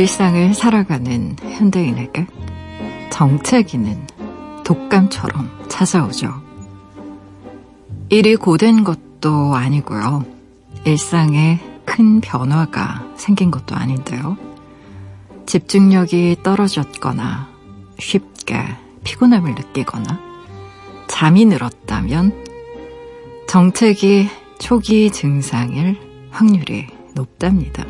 일상을 0.00 0.54
살아가는 0.54 1.36
현대인에게 1.42 2.26
정체기는 3.10 4.06
독감처럼 4.64 5.66
찾아오죠. 5.68 6.40
일이 8.08 8.34
고된 8.34 8.82
것도 8.82 9.54
아니고요. 9.54 10.24
일상에 10.86 11.60
큰 11.84 12.22
변화가 12.22 13.12
생긴 13.16 13.50
것도 13.50 13.76
아닌데요. 13.76 14.38
집중력이 15.44 16.38
떨어졌거나 16.42 17.50
쉽게 17.98 18.56
피곤함을 19.04 19.54
느끼거나 19.54 20.18
잠이 21.08 21.44
늘었다면 21.44 22.46
정체기 23.46 24.30
초기 24.58 25.10
증상일 25.10 25.98
확률이 26.30 26.86
높답니다. 27.14 27.84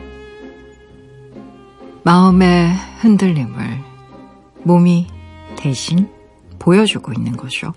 마음의 2.02 2.72
흔들림을 3.00 3.80
몸이 4.62 5.06
대신 5.56 6.08
보여주고 6.58 7.12
있는 7.12 7.36
거죠. 7.36 7.72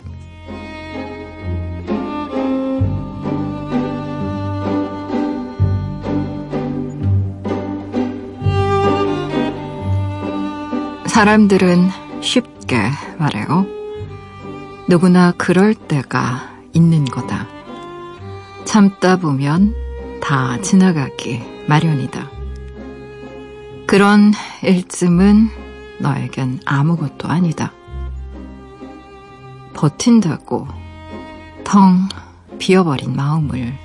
사람들은 11.05 11.89
쉽게 12.21 12.89
말해요. 13.19 13.67
누구나 14.89 15.31
그럴 15.37 15.75
때가 15.75 16.49
있는 16.73 17.05
거다. 17.05 17.47
참다 18.65 19.17
보면 19.17 19.75
다 20.21 20.59
지나가기 20.61 21.41
마련이다. 21.67 22.32
그런 23.93 24.33
일쯤은 24.63 25.49
너에겐 25.99 26.61
아무것도 26.65 27.27
아니다. 27.27 27.71
버틴다고 29.75 30.67
텅 31.63 32.09
비어버린 32.57 33.15
마음을 33.15 33.77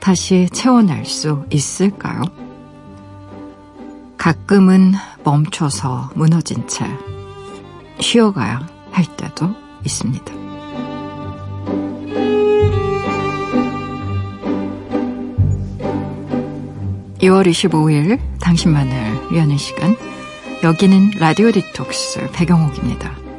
다시 0.00 0.48
채워낼 0.50 1.04
수 1.04 1.44
있을까요? 1.50 2.22
가끔은 4.16 4.94
멈춰서 5.22 6.12
무너진 6.14 6.66
채 6.66 6.86
쉬어가야 7.98 8.66
할 8.90 9.04
때도 9.18 9.54
있습니다. 9.84 10.49
2월 17.20 17.46
25일 17.46 18.18
당신만을 18.40 19.32
위하는 19.32 19.58
시간 19.58 19.94
여기는 20.62 21.12
라디오 21.18 21.52
디톡스 21.52 22.30
배경옥입니다. 22.32 23.29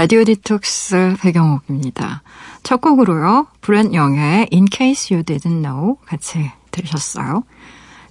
라디오 0.00 0.24
디톡스 0.24 1.16
백영옥입니다. 1.20 2.22
첫 2.62 2.80
곡으로요. 2.80 3.48
Brett 3.60 3.92
Young의 3.92 4.48
In 4.50 4.64
Case 4.72 5.14
You 5.14 5.22
Didn't 5.22 5.60
Know 5.60 5.96
같이 6.06 6.50
들으셨어요. 6.70 7.44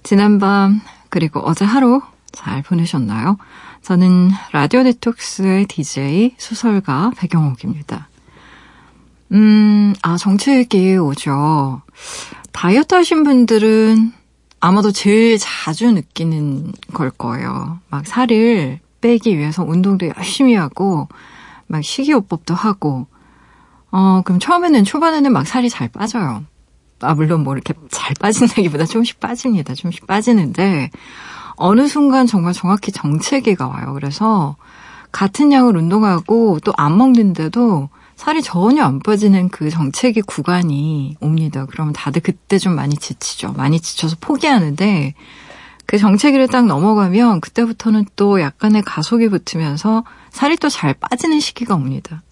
지난밤 0.04 0.82
그리고 1.08 1.40
어제 1.40 1.64
하루 1.64 2.00
잘 2.30 2.62
보내셨나요? 2.62 3.38
저는 3.82 4.30
라디오 4.52 4.84
디톡스의 4.84 5.66
DJ 5.66 6.36
소설가 6.38 7.10
백영옥입니다. 7.16 8.08
음, 9.32 9.92
아, 10.02 10.16
정체기 10.16 10.96
오죠. 10.96 11.82
다이어트 12.52 12.94
하신 12.94 13.24
분들은 13.24 14.12
아마도 14.60 14.92
제일 14.92 15.38
자주 15.40 15.90
느끼는 15.90 16.72
걸 16.94 17.10
거예요. 17.10 17.80
막 17.88 18.06
살을 18.06 18.78
빼기 19.00 19.36
위해서 19.36 19.64
운동도 19.64 20.06
열심히 20.16 20.54
하고, 20.54 21.08
막 21.70 21.82
식이요법도 21.84 22.52
하고, 22.54 23.06
어, 23.92 24.22
그럼 24.24 24.40
처음에는 24.40 24.84
초반에는 24.84 25.32
막 25.32 25.46
살이 25.46 25.70
잘 25.70 25.88
빠져요. 25.88 26.44
아, 27.00 27.14
물론 27.14 27.44
뭐 27.44 27.54
이렇게 27.54 27.74
잘 27.90 28.14
빠진다기보다 28.20 28.84
조금씩 28.86 29.20
빠집니다. 29.20 29.74
조금씩 29.74 30.06
빠지는데, 30.06 30.90
어느 31.56 31.86
순간 31.88 32.26
정말 32.26 32.52
정확히 32.52 32.90
정체기가 32.92 33.68
와요. 33.68 33.92
그래서 33.94 34.56
같은 35.12 35.52
양을 35.52 35.76
운동하고 35.76 36.58
또 36.64 36.72
안 36.76 36.96
먹는데도 36.96 37.88
살이 38.16 38.42
전혀 38.42 38.84
안 38.84 38.98
빠지는 39.00 39.48
그 39.48 39.70
정체기 39.70 40.22
구간이 40.22 41.16
옵니다. 41.20 41.66
그러면 41.70 41.92
다들 41.94 42.20
그때 42.22 42.58
좀 42.58 42.74
많이 42.76 42.96
지치죠. 42.96 43.52
많이 43.54 43.80
지쳐서 43.80 44.16
포기하는데 44.20 45.14
그 45.90 45.98
정체기를 45.98 46.46
딱 46.46 46.66
넘어가면 46.66 47.40
그때부터는 47.40 48.06
또 48.14 48.40
약간의 48.40 48.82
가속이 48.82 49.28
붙으면서 49.28 50.04
살이 50.30 50.56
또 50.56 50.68
잘 50.68 50.94
빠지는 50.94 51.40
시기가 51.40 51.74
옵니다. 51.74 52.22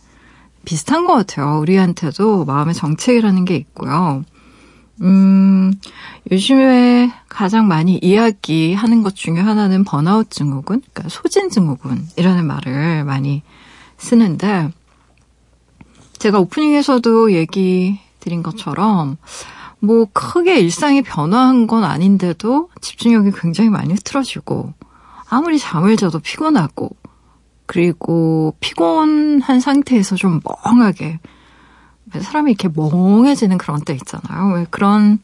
비슷한 0.64 1.08
것 1.08 1.14
같아요. 1.14 1.58
우리한테도 1.58 2.44
마음의 2.44 2.72
정체기라는 2.74 3.44
게 3.46 3.56
있고요. 3.56 4.22
음, 5.00 5.72
요즘에 6.30 7.12
가장 7.28 7.66
많이 7.66 7.98
이야기하는 8.00 9.02
것 9.02 9.16
중에 9.16 9.40
하나는 9.40 9.82
번아웃 9.82 10.30
증후군, 10.30 10.82
그러니까 10.92 11.08
소진 11.08 11.50
증후군이라는 11.50 12.46
말을 12.46 13.02
많이 13.02 13.42
쓰는데, 13.96 14.70
제가 16.20 16.38
오프닝에서도 16.38 17.32
얘기 17.32 17.98
드린 18.20 18.44
것처럼, 18.44 19.16
뭐 19.80 20.06
크게 20.12 20.58
일상이 20.60 21.02
변화한 21.02 21.66
건 21.66 21.84
아닌데도 21.84 22.70
집중력이 22.80 23.32
굉장히 23.40 23.70
많이 23.70 23.92
흐트러지고, 23.92 24.72
아무리 25.28 25.58
잠을 25.58 25.96
자도 25.96 26.18
피곤하고, 26.18 26.90
그리고 27.66 28.56
피곤한 28.60 29.60
상태에서 29.60 30.16
좀 30.16 30.40
멍하게 30.42 31.20
사람이 32.18 32.52
이렇게 32.52 32.68
멍해지는 32.74 33.58
그런 33.58 33.80
때 33.84 33.92
있잖아요. 33.94 34.54
왜 34.54 34.66
그런 34.70 35.18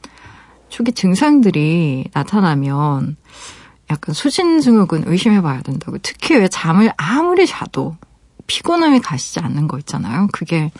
초기 0.68 0.92
증상들이 0.92 2.10
나타나면 2.12 3.16
약간 3.90 4.14
수진증후군 4.14 5.04
의심해 5.06 5.40
봐야 5.40 5.62
된다고. 5.62 5.96
특히 6.02 6.36
왜 6.36 6.48
잠을 6.48 6.92
아무리 6.96 7.46
자도 7.46 7.96
피곤함이 8.46 9.00
가시지 9.00 9.40
않는 9.40 9.68
거 9.68 9.78
있잖아요. 9.78 10.28
그게 10.32 10.70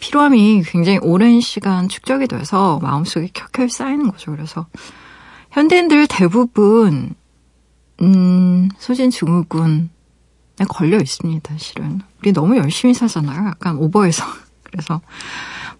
피로함이 0.00 0.62
굉장히 0.66 0.98
오랜 1.02 1.40
시간 1.40 1.88
축적이 1.88 2.26
돼서 2.28 2.78
마음속에 2.82 3.28
켜켜 3.32 3.68
쌓이는 3.68 4.10
거죠. 4.10 4.30
그래서 4.32 4.66
현대인들 5.52 6.06
대부분 6.08 7.14
음, 8.02 8.68
소진 8.78 9.10
증후군에 9.10 9.88
걸려 10.68 10.98
있습니다. 10.98 11.54
실은 11.58 12.00
우리 12.20 12.32
너무 12.32 12.56
열심히 12.56 12.94
사잖아요. 12.94 13.46
약간 13.46 13.76
오버해서 13.76 14.24
그래서 14.62 15.00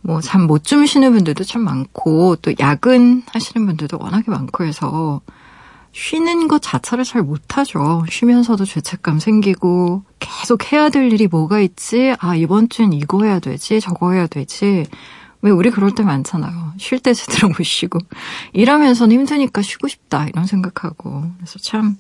뭐 0.03 0.21
잠 0.21 0.47
못 0.47 0.65
주무시는 0.65 1.13
분들도 1.13 1.45
참 1.45 1.63
많고 1.63 2.37
또 2.37 2.53
야근 2.61 3.23
하시는 3.33 3.67
분들도 3.67 3.99
워낙에 4.01 4.31
많고 4.31 4.65
해서 4.65 5.21
쉬는 5.97 6.47
것 6.47 6.61
자체를 6.61 7.05
잘 7.05 7.23
못하죠. 7.23 8.05
쉬면서도 8.11 8.67
죄책감 8.67 9.19
생기고 9.19 10.03
계속 10.19 10.71
해야 10.71 10.91
될 10.91 11.11
일이 11.11 11.27
뭐가 11.27 11.61
있지? 11.61 12.15
아 12.19 12.37
이번 12.37 12.69
주엔 12.69 12.93
이거 12.93 13.25
해야 13.25 13.39
되지 13.39 13.81
저거 13.81 14.13
해야 14.13 14.27
되지. 14.27 14.85
왜 15.41 15.51
우리 15.51 15.71
그럴 15.71 15.95
때 15.95 16.03
많잖아요. 16.03 16.75
쉴 16.77 16.99
때 16.99 17.15
제대로 17.15 17.49
못 17.49 17.63
쉬고 17.63 17.99
일하면서는 18.53 19.17
힘드니까 19.17 19.63
쉬고 19.63 19.89
싶다 19.89 20.27
이런 20.29 20.45
생각하고 20.45 21.31
그래서 21.39 21.59
참 21.61 21.97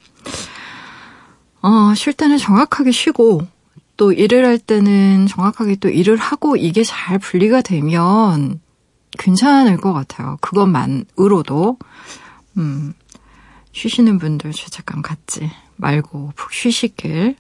어, 1.63 1.95
쉴 1.95 2.13
때는 2.13 2.37
정확하게 2.37 2.91
쉬고 2.91 3.47
또 3.97 4.13
일을 4.13 4.45
할 4.45 4.59
때는 4.59 5.27
정확하게 5.27 5.77
또 5.77 5.89
일을 5.89 6.19
하고 6.19 6.57
이게 6.57 6.85
잘 6.85 7.19
분리가 7.19 7.63
되면 7.63 8.61
괜찮을 9.19 9.79
것 9.79 9.95
같아요. 9.95 10.37
그것만으로도, 10.43 11.79
음, 12.59 12.93
쉬시는 13.77 14.19
분들 14.19 14.53
죄책감 14.53 15.03
갖지 15.03 15.51
말고 15.77 16.33
푹 16.35 16.51
쉬시길. 16.51 17.37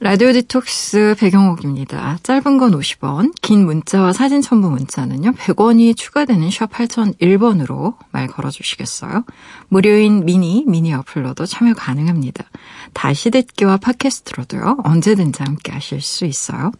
라디오 0.00 0.32
디톡스 0.32 1.14
배경옥입니다. 1.20 2.18
짧은 2.24 2.58
건 2.58 2.72
50원, 2.72 3.32
긴 3.40 3.64
문자와 3.64 4.12
사진 4.12 4.40
첨부 4.40 4.70
문자는요, 4.70 5.32
100원이 5.32 5.96
추가되는 5.96 6.50
샵 6.50 6.72
8001번으로 6.72 7.96
말 8.10 8.26
걸어주시겠어요? 8.26 9.24
무료인 9.68 10.24
미니, 10.24 10.64
미니 10.66 10.92
어플로도 10.94 11.46
참여 11.46 11.74
가능합니다. 11.74 12.44
다시 12.92 13.30
듣기와 13.30 13.76
팟캐스트로도요, 13.76 14.78
언제든지 14.82 15.42
함께 15.44 15.70
하실 15.70 16.00
수 16.00 16.24
있어요. 16.24 16.72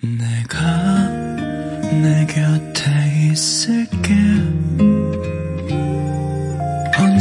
내가 0.00 1.08
내 1.92 2.26
곁에 2.26 3.30
있을게 3.30 4.89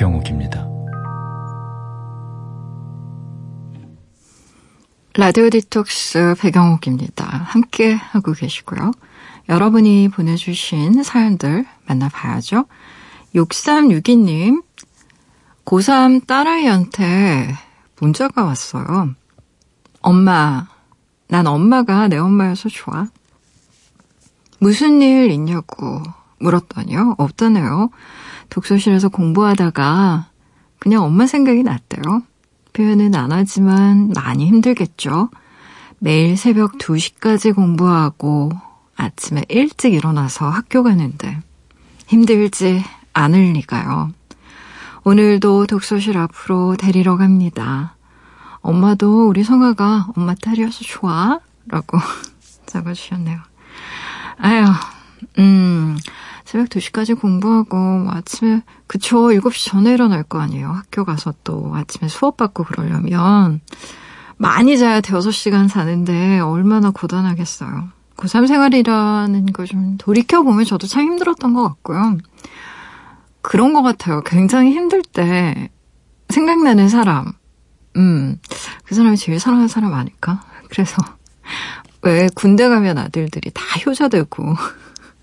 백영옥입니다. 0.00 0.66
라디오 5.14 5.50
디톡스 5.50 6.36
백영옥입니다. 6.40 7.26
함께 7.26 7.92
하고 7.92 8.32
계시고요. 8.32 8.92
여러분이 9.50 10.08
보내주신 10.08 11.02
사연들 11.02 11.66
만나봐야죠. 11.86 12.64
6362님, 13.34 14.62
고3 15.66 16.26
딸아이한테 16.26 17.54
문자가 18.00 18.44
왔어요. 18.44 19.14
엄마, 20.00 20.66
난 21.28 21.46
엄마가 21.46 22.08
내 22.08 22.16
엄마여서 22.16 22.70
좋아. 22.70 23.06
무슨 24.60 25.02
일 25.02 25.30
있냐고 25.30 26.02
물었더니요. 26.40 27.16
없다네요. 27.18 27.90
독서실에서 28.48 29.08
공부하다가 29.08 30.26
그냥 30.78 31.04
엄마 31.04 31.26
생각이 31.26 31.62
났대요. 31.62 32.22
표현은 32.72 33.14
안 33.14 33.32
하지만 33.32 34.10
많이 34.14 34.46
힘들겠죠. 34.46 35.30
매일 35.98 36.36
새벽 36.36 36.78
2시까지 36.78 37.54
공부하고 37.54 38.50
아침에 38.96 39.44
일찍 39.48 39.94
일어나서 39.94 40.48
학교 40.48 40.82
가는데 40.82 41.38
힘들지 42.06 42.82
않을 43.12 43.52
리가요. 43.52 44.10
오늘도 45.04 45.66
독서실 45.66 46.18
앞으로 46.18 46.76
데리러 46.76 47.16
갑니다. 47.16 47.96
엄마도 48.60 49.28
우리 49.28 49.42
성아가 49.42 50.08
엄마 50.16 50.34
딸이어서 50.34 50.84
좋아? 50.84 51.40
라고 51.66 51.98
적어주셨네요. 52.66 53.38
아유, 54.38 54.64
음, 55.38 55.96
새벽 56.44 56.68
2시까지 56.68 57.18
공부하고 57.20 57.76
뭐 57.76 58.12
아침에 58.12 58.62
그쵸 58.86 59.28
7시 59.28 59.70
전에 59.70 59.92
일어날 59.92 60.22
거 60.22 60.40
아니에요. 60.40 60.68
학교 60.70 61.04
가서 61.04 61.34
또 61.44 61.72
아침에 61.74 62.08
수업 62.08 62.36
받고 62.36 62.64
그러려면 62.64 63.60
많이 64.36 64.78
자야 64.78 65.00
대여섯 65.00 65.32
시간 65.32 65.68
사는데 65.68 66.40
얼마나 66.40 66.90
고단하겠어요. 66.90 67.88
고3 68.16 68.46
생활이라는 68.48 69.46
걸 69.52 69.66
좀 69.66 69.96
돌이켜보면 69.98 70.64
저도 70.64 70.86
참 70.86 71.02
힘들었던 71.04 71.54
것 71.54 71.62
같고요. 71.62 72.18
그런 73.42 73.72
것 73.72 73.82
같아요. 73.82 74.22
굉장히 74.22 74.72
힘들 74.72 75.02
때 75.02 75.70
생각나는 76.28 76.88
사람. 76.88 77.32
음, 77.96 78.38
그 78.84 78.94
사람이 78.94 79.16
제일 79.16 79.40
사랑하는 79.40 79.68
사람 79.68 79.94
아닐까? 79.94 80.42
그래서 80.70 80.96
왜 82.02 82.28
군대 82.34 82.68
가면 82.68 82.98
아들들이 82.98 83.50
다 83.52 83.62
효자되고 83.84 84.54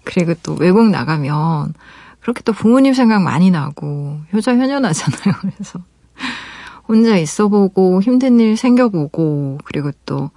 그리고 0.07 0.33
또 0.42 0.54
외국 0.54 0.89
나가면 0.89 1.74
그렇게 2.21 2.42
또 2.44 2.54
부모님 2.54 2.94
생각 2.94 3.21
많이 3.21 3.51
나고 3.51 4.21
효자 4.31 4.56
현연하잖아요. 4.56 5.36
그래서 5.54 5.80
혼자 6.88 7.18
있어보고 7.18 8.01
힘든 8.01 8.39
일 8.39 8.56
생겨보고 8.56 9.59
그리고 9.65 9.92
또 10.06 10.31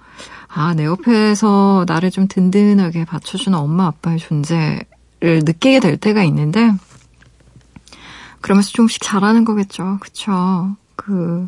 아, 0.49 0.73
내 0.73 0.83
옆에서 0.83 1.85
나를 1.87 2.11
좀 2.11 2.27
든든하게 2.27 3.05
받쳐주는 3.05 3.57
엄마 3.57 3.87
아빠의 3.87 4.19
존재를 4.19 4.83
느끼게 5.21 5.79
될 5.79 5.95
때가 5.95 6.23
있는데 6.23 6.73
그러면서 8.41 8.71
조금씩 8.71 9.01
잘하는 9.01 9.45
거겠죠. 9.45 9.99
그쵸? 10.01 10.75
그 10.97 11.47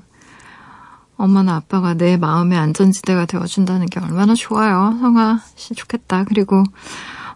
엄마나 1.18 1.58
아빠가 1.58 1.94
내 1.94 2.16
마음의 2.16 2.58
안전지대가 2.58 3.26
되어준다는 3.26 3.88
게 3.88 4.00
얼마나 4.00 4.34
좋아요. 4.34 4.96
성아 5.02 5.42
씨 5.56 5.76
좋겠다. 5.76 6.24
그리고 6.24 6.64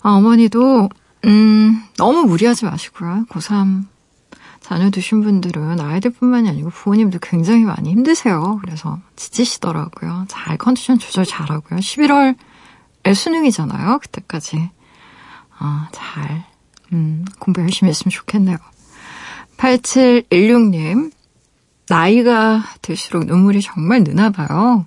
아, 0.07 0.11
어머니도 0.11 0.87
음, 1.25 1.83
너무 1.97 2.23
무리하지 2.23 2.63
마시고요. 2.63 3.25
고3 3.29 3.83
자녀 4.61 4.89
두신 4.89 5.21
분들은 5.21 5.81
아이들뿐만이 5.81 6.47
아니고 6.47 6.69
부모님도 6.69 7.19
굉장히 7.21 7.65
많이 7.65 7.91
힘드세요. 7.91 8.57
그래서 8.61 9.01
지치시더라고요. 9.17 10.23
잘 10.29 10.57
컨디션 10.57 10.97
조절 10.97 11.25
잘하고요. 11.25 11.81
11월 11.81 12.37
에 13.03 13.13
수능이잖아요. 13.13 13.99
그때까지 13.99 14.69
아, 15.59 15.89
잘 15.91 16.45
음, 16.93 17.25
공부 17.39 17.59
열심히 17.59 17.89
했으면 17.89 18.09
좋겠네요. 18.09 18.57
8716님 19.57 21.11
나이가 21.89 22.63
들수록 22.81 23.25
눈물이 23.25 23.61
정말 23.61 24.05
느나 24.05 24.29
봐요. 24.29 24.85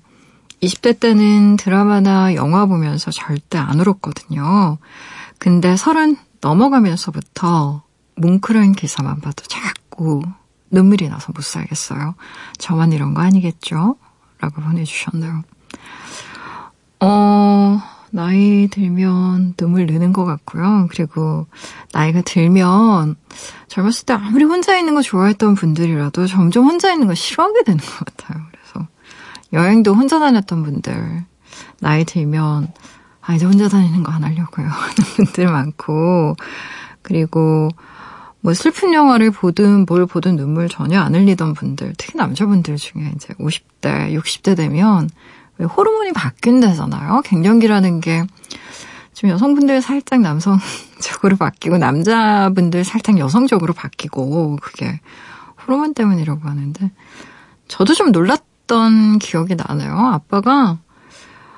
20대 0.63 1.01
때는 1.01 1.57
드라마나 1.57 2.35
영화 2.35 2.67
보면서 2.67 3.11
절대 3.11 3.59
안 3.59 3.81
울었거든요. 3.81 4.79
근데 5.39 5.77
서른 5.77 6.17
넘어가면서부터 6.41 7.83
뭉클한 8.17 8.73
기사만 8.73 9.21
봐도 9.21 9.43
자꾸 9.47 10.23
눈물이 10.71 11.09
나서 11.09 11.33
못 11.35 11.43
살겠어요. 11.43 12.15
저만 12.59 12.93
이런 12.93 13.15
거 13.15 13.23
아니겠죠? 13.23 13.97
라고 14.39 14.61
보내주셨네요. 14.61 15.43
어, 17.01 17.83
나이 18.11 18.69
들면 18.69 19.55
눈물 19.57 19.87
느는 19.87 20.13
것 20.13 20.25
같고요. 20.25 20.89
그리고 20.91 21.47
나이가 21.93 22.21
들면 22.21 23.17
젊었을 23.69 24.05
때 24.07 24.15
아무리 24.15 24.45
혼자 24.45 24.77
있는 24.77 24.95
거 24.95 25.03
좋아했던 25.03 25.55
분들이라도 25.55 26.27
점점 26.27 26.67
혼자 26.67 26.93
있는 26.93 27.07
거 27.07 27.15
싫어하게 27.15 27.65
되는 27.65 27.79
것 27.79 28.05
같아요. 28.05 28.50
여행도 29.53 29.95
혼자 29.95 30.19
다녔던 30.19 30.63
분들 30.63 31.25
나이 31.81 32.05
들면 32.05 32.73
아 33.21 33.35
이제 33.35 33.45
혼자 33.47 33.69
다니는 33.69 34.03
거 34.03 34.13
안 34.13 34.25
하려고요 34.25 34.67
하는 34.69 34.95
분들 35.17 35.47
많고 35.47 36.37
그리고 37.03 37.69
뭐 38.41 38.55
슬픈 38.55 38.95
영화를 38.95 39.31
보든 39.31 39.85
뭘 39.87 40.07
보든 40.07 40.37
눈물 40.37 40.69
전혀 40.69 41.01
안 41.01 41.15
흘리던 41.15 41.55
분들 41.55 41.95
특히 41.99 42.17
남자분들 42.17 42.77
중에 42.77 43.13
이제 43.15 43.35
50대 43.35 44.19
60대 44.19 44.57
되면 44.57 45.09
왜 45.59 45.67
호르몬이 45.67 46.13
바뀐다잖아요. 46.13 47.21
갱년기라는 47.27 48.01
게 48.01 48.25
지금 49.13 49.29
여성분들 49.29 49.83
살짝 49.83 50.21
남성적으로 50.21 51.37
바뀌고 51.39 51.77
남자분들 51.77 52.83
살짝 52.85 53.19
여성적으로 53.19 53.75
바뀌고 53.75 54.57
그게 54.63 55.01
호르몬 55.67 55.93
때문이라고 55.93 56.49
하는데 56.49 56.91
저도 57.69 57.93
좀 57.93 58.11
놀랐 58.11 58.43
던 58.71 59.19
기억이 59.19 59.57
나네요. 59.57 59.93
아빠가 59.99 60.79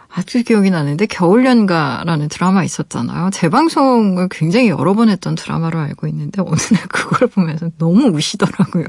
아주 0.08 0.42
기억이 0.42 0.70
나는데 0.70 1.04
겨울연가라는 1.04 2.28
드라마 2.28 2.64
있었잖아요. 2.64 3.28
재방송을 3.30 4.28
굉장히 4.30 4.70
여러 4.70 4.94
번 4.94 5.10
했던 5.10 5.34
드라마로 5.34 5.78
알고 5.78 6.06
있는데 6.06 6.40
어느 6.40 6.56
날 6.56 6.86
그걸 6.88 7.28
보면서 7.28 7.68
너무 7.76 8.06
우시더라고요. 8.06 8.86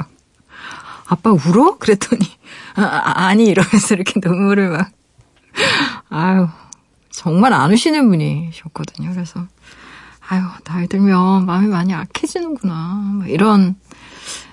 아빠 1.08 1.32
울어? 1.32 1.78
그랬더니 1.78 2.22
아니 2.76 3.46
이러면서 3.48 3.94
이렇게 3.94 4.22
눈물을 4.24 4.70
막 4.70 4.90
아유, 6.10 6.48
정말 7.12 7.52
안 7.52 7.74
우시는 7.74 8.08
분이셨거든요. 8.08 9.12
그래서, 9.12 9.46
아유, 10.30 10.44
나이 10.64 10.88
들면 10.88 11.46
마음이 11.46 11.68
많이 11.68 11.94
약해지는구나. 11.94 12.74
뭐 13.16 13.26
이런 13.26 13.76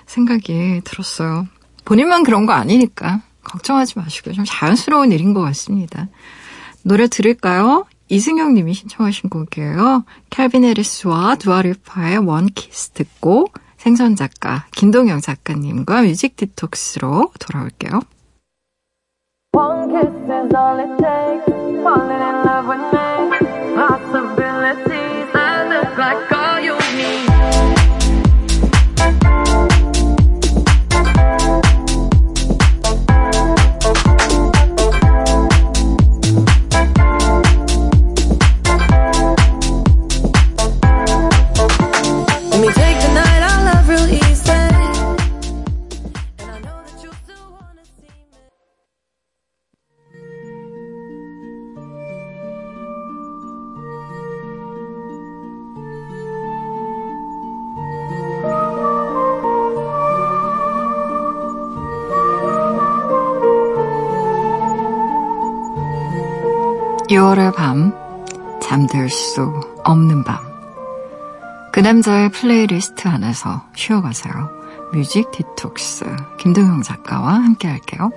생각이 0.07 0.81
들었어요. 0.83 1.47
본인만 1.85 2.23
그런 2.23 2.45
거 2.45 2.51
아니니까 2.51 3.21
걱정하지 3.43 3.99
마시고요. 3.99 4.35
좀 4.35 4.45
자연스러운 4.47 5.11
일인 5.11 5.33
것 5.33 5.41
같습니다. 5.41 6.07
노래 6.83 7.07
들을까요? 7.07 7.85
이승영 8.09 8.53
님이 8.53 8.73
신청하신 8.73 9.29
곡이에요. 9.29 10.03
캘빈 10.29 10.65
에리스와 10.65 11.35
두아리파의 11.35 12.17
원키스 12.17 12.89
듣고 12.89 13.47
생선 13.77 14.15
작가 14.15 14.65
김동영 14.71 15.21
작가님과 15.21 16.01
뮤직 16.03 16.35
디톡스로 16.35 17.31
돌아올게요. 17.39 18.01
One 19.53 19.89
kiss 19.89 20.55
all 20.55 20.79
it 20.79 20.97
takes. 21.01 21.61
Falling 21.83 22.21
in 22.21 22.45
love 22.45 22.67
with 22.67 22.93
me. 22.93 23.10
6월의 67.11 67.53
밤, 67.53 67.93
잠들 68.61 69.09
수 69.09 69.51
없는 69.83 70.23
밤. 70.23 70.37
그 71.73 71.81
남자의 71.81 72.29
플레이리스트 72.29 73.09
안에서 73.09 73.63
쉬어가세요. 73.75 74.33
뮤직 74.93 75.29
디톡스, 75.31 76.05
김동영 76.39 76.83
작가와 76.83 77.33
함께 77.33 77.67
할게요. 77.67 78.11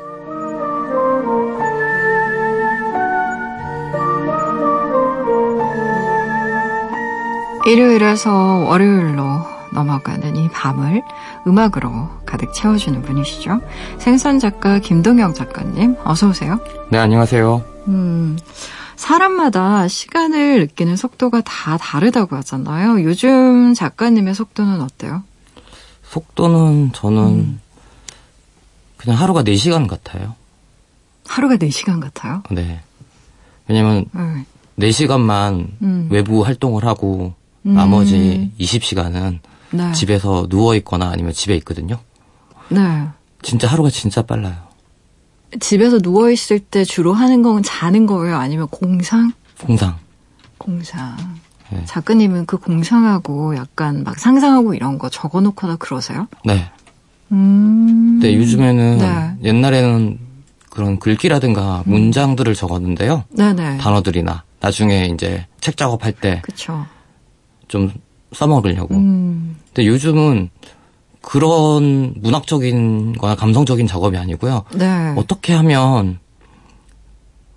일요일에서 7.67 8.59
월요일로 8.69 9.41
넘어가는 9.73 10.37
이 10.37 10.49
밤을 10.51 11.03
음악으로 11.49 12.11
가득 12.25 12.55
채워주는 12.55 13.03
분이시죠. 13.03 13.61
생선 13.99 14.39
작가 14.39 14.79
김동영 14.79 15.35
작가님, 15.35 15.97
어서오세요. 16.05 16.61
네, 16.91 16.99
안녕하세요. 16.99 17.61
음, 17.89 18.39
사람마다 19.05 19.87
시간을 19.87 20.61
느끼는 20.61 20.97
속도가 20.97 21.43
다 21.43 21.77
다르다고 21.77 22.37
하잖아요. 22.37 23.05
요즘 23.05 23.75
작가님의 23.75 24.35
속도는 24.35 24.81
어때요? 24.81 25.23
속도는 26.05 26.93
저는 26.95 27.23
음. 27.23 27.61
그냥 28.97 29.21
하루가 29.21 29.43
4시간 29.43 29.87
같아요. 29.89 30.35
하루가 31.27 31.57
4시간 31.57 32.01
같아요? 32.01 32.43
네. 32.51 32.81
왜냐면 33.69 34.07
네. 34.15 34.89
4시간만 34.89 35.67
음. 35.83 36.09
외부 36.11 36.43
활동을 36.43 36.87
하고 36.87 37.35
음. 37.67 37.75
나머지 37.75 38.53
20시간은 38.59 39.41
네. 39.73 39.93
집에서 39.93 40.47
누워 40.49 40.75
있거나 40.77 41.11
아니면 41.11 41.35
집에 41.35 41.55
있거든요. 41.57 41.99
네. 42.71 42.81
진짜 43.43 43.69
하루가 43.69 43.91
진짜 43.91 44.23
빨라요. 44.23 44.57
집에서 45.61 45.99
누워 45.99 46.31
있을 46.31 46.59
때 46.59 46.85
주로 46.85 47.13
하는 47.13 47.43
건 47.43 47.63
자는 47.63 48.07
거예요? 48.07 48.37
아니면 48.37 48.69
공상? 48.69 49.33
공상. 49.61 49.97
공상. 50.59 51.17
네. 51.71 51.83
작가님은 51.87 52.47
그 52.47 52.59
공상하고 52.59 53.57
약간 53.57 54.05
막 54.05 54.19
상상하고 54.19 54.75
이런 54.75 54.99
거 54.99 55.09
적어놓거나 55.09 55.77
그러세요? 55.77 56.29
네. 56.45 56.71
음. 57.33 58.19
근데 58.21 58.37
요즘에는 58.37 58.99
네. 58.99 59.49
옛날에는 59.49 60.19
그런 60.71 60.99
글귀라든가 60.99 61.85
문장들을 61.87 62.53
적었는데요. 62.55 63.25
네네. 63.31 63.79
단어들이나 63.79 64.43
나중에 64.61 65.07
이제 65.07 65.47
책 65.61 65.77
작업할 65.77 66.13
때좀 66.13 66.43
그쵸. 66.43 66.87
써먹으려고. 68.33 68.95
음. 68.95 69.57
근데 69.67 69.87
요즘은 69.87 70.51
그런 71.25 72.15
문학적인 72.17 73.15
거나 73.19 73.35
감성적인 73.35 73.87
작업이 73.87 74.17
아니고요. 74.17 74.65
네. 74.75 75.15
어떻게 75.17 75.53
하면 75.55 76.19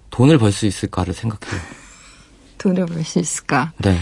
돈을 0.09 0.37
벌 0.37 0.51
수 0.51 0.65
있을까를 0.65 1.13
생각해요. 1.13 1.61
돈을 2.57 2.85
벌 2.87 3.03
수 3.03 3.19
있을까? 3.19 3.71
네. 3.79 3.97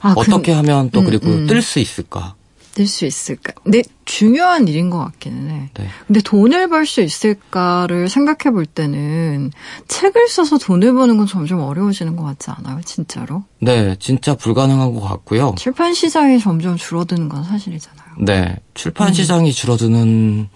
아, 0.00 0.12
어떻게 0.16 0.52
하면 0.52 0.90
또 0.90 1.00
음, 1.00 1.06
그리고 1.06 1.28
음. 1.28 1.46
뜰수 1.46 1.78
있을까? 1.78 2.34
뜰 2.74 2.86
수 2.86 3.06
있을까? 3.06 3.52
근데 3.62 3.82
중요한 4.04 4.66
일인 4.68 4.90
것 4.90 4.98
같기는 4.98 5.48
해. 5.50 5.70
네. 5.74 5.88
근데 6.06 6.20
돈을 6.20 6.68
벌 6.68 6.84
수 6.86 7.00
있을까를 7.00 8.08
생각해 8.10 8.52
볼 8.52 8.66
때는 8.66 9.50
책을 9.88 10.28
써서 10.28 10.58
돈을 10.58 10.92
버는 10.92 11.16
건 11.16 11.26
점점 11.26 11.60
어려워지는 11.60 12.16
것 12.16 12.24
같지 12.24 12.50
않아요? 12.50 12.80
진짜로? 12.84 13.44
네, 13.60 13.96
진짜 14.00 14.34
불가능한 14.34 14.92
것 14.92 15.00
같고요. 15.00 15.54
출판 15.56 15.94
시장이 15.94 16.38
점점 16.40 16.76
줄어드는 16.76 17.28
건 17.30 17.44
사실이잖아요. 17.44 18.03
네. 18.20 18.56
출판 18.74 19.12
시장이 19.12 19.52
줄어드는 19.52 20.48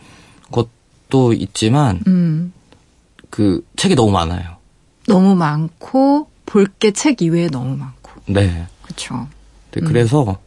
것도 0.50 1.32
있지만 1.34 2.00
음. 2.06 2.52
그 3.30 3.64
책이 3.76 3.94
너무 3.94 4.10
많아요. 4.12 4.56
너무 5.06 5.34
많고 5.34 6.28
볼 6.46 6.66
게 6.78 6.90
책 6.92 7.20
이외에 7.22 7.48
너무 7.48 7.76
많고. 7.76 8.10
네. 8.26 8.66
그렇죠. 8.82 9.26
네, 9.72 9.80
그래서 9.82 10.38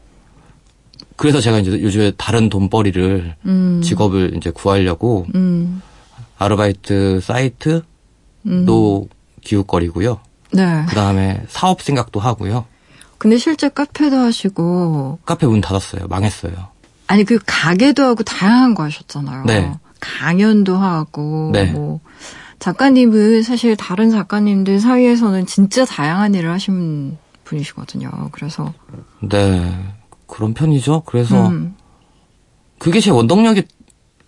그래서 1.15 1.39
제가 1.39 1.59
이제 1.59 1.71
요즘에 1.71 2.11
다른 2.17 2.49
돈벌이를 2.49 3.35
음. 3.45 3.81
직업을 3.83 4.35
이제 4.37 4.49
구하려고 4.49 5.27
음. 5.35 5.81
아르바이트 6.39 7.19
사이트도 7.21 7.83
음. 8.47 9.07
기웃거리고요. 9.41 10.19
네. 10.53 10.85
그 10.89 10.95
다음에 10.95 11.43
사업 11.47 11.81
생각도 11.83 12.19
하고요. 12.19 12.65
근데 13.19 13.37
실제 13.37 13.69
카페도 13.69 14.17
하시고 14.17 15.19
카페 15.25 15.45
문 15.45 15.61
닫았어요. 15.61 16.07
망했어요. 16.07 16.69
아니 17.11 17.25
그 17.25 17.39
가게도 17.45 18.03
하고 18.03 18.23
다양한 18.23 18.73
거 18.73 18.83
하셨잖아요. 18.83 19.43
네. 19.43 19.73
강연도 19.99 20.77
하고 20.77 21.49
네. 21.51 21.65
뭐 21.65 21.99
작가님은 22.59 23.43
사실 23.43 23.75
다른 23.75 24.09
작가님들 24.11 24.79
사이에서는 24.79 25.45
진짜 25.45 25.83
다양한 25.83 26.35
일을 26.35 26.49
하신 26.51 27.17
분이시거든요. 27.43 28.09
그래서 28.31 28.73
네. 29.19 29.73
그런 30.25 30.53
편이죠. 30.53 31.03
그래서 31.05 31.49
음, 31.49 31.75
그게 32.79 33.01
제 33.01 33.11
원동력이 33.11 33.63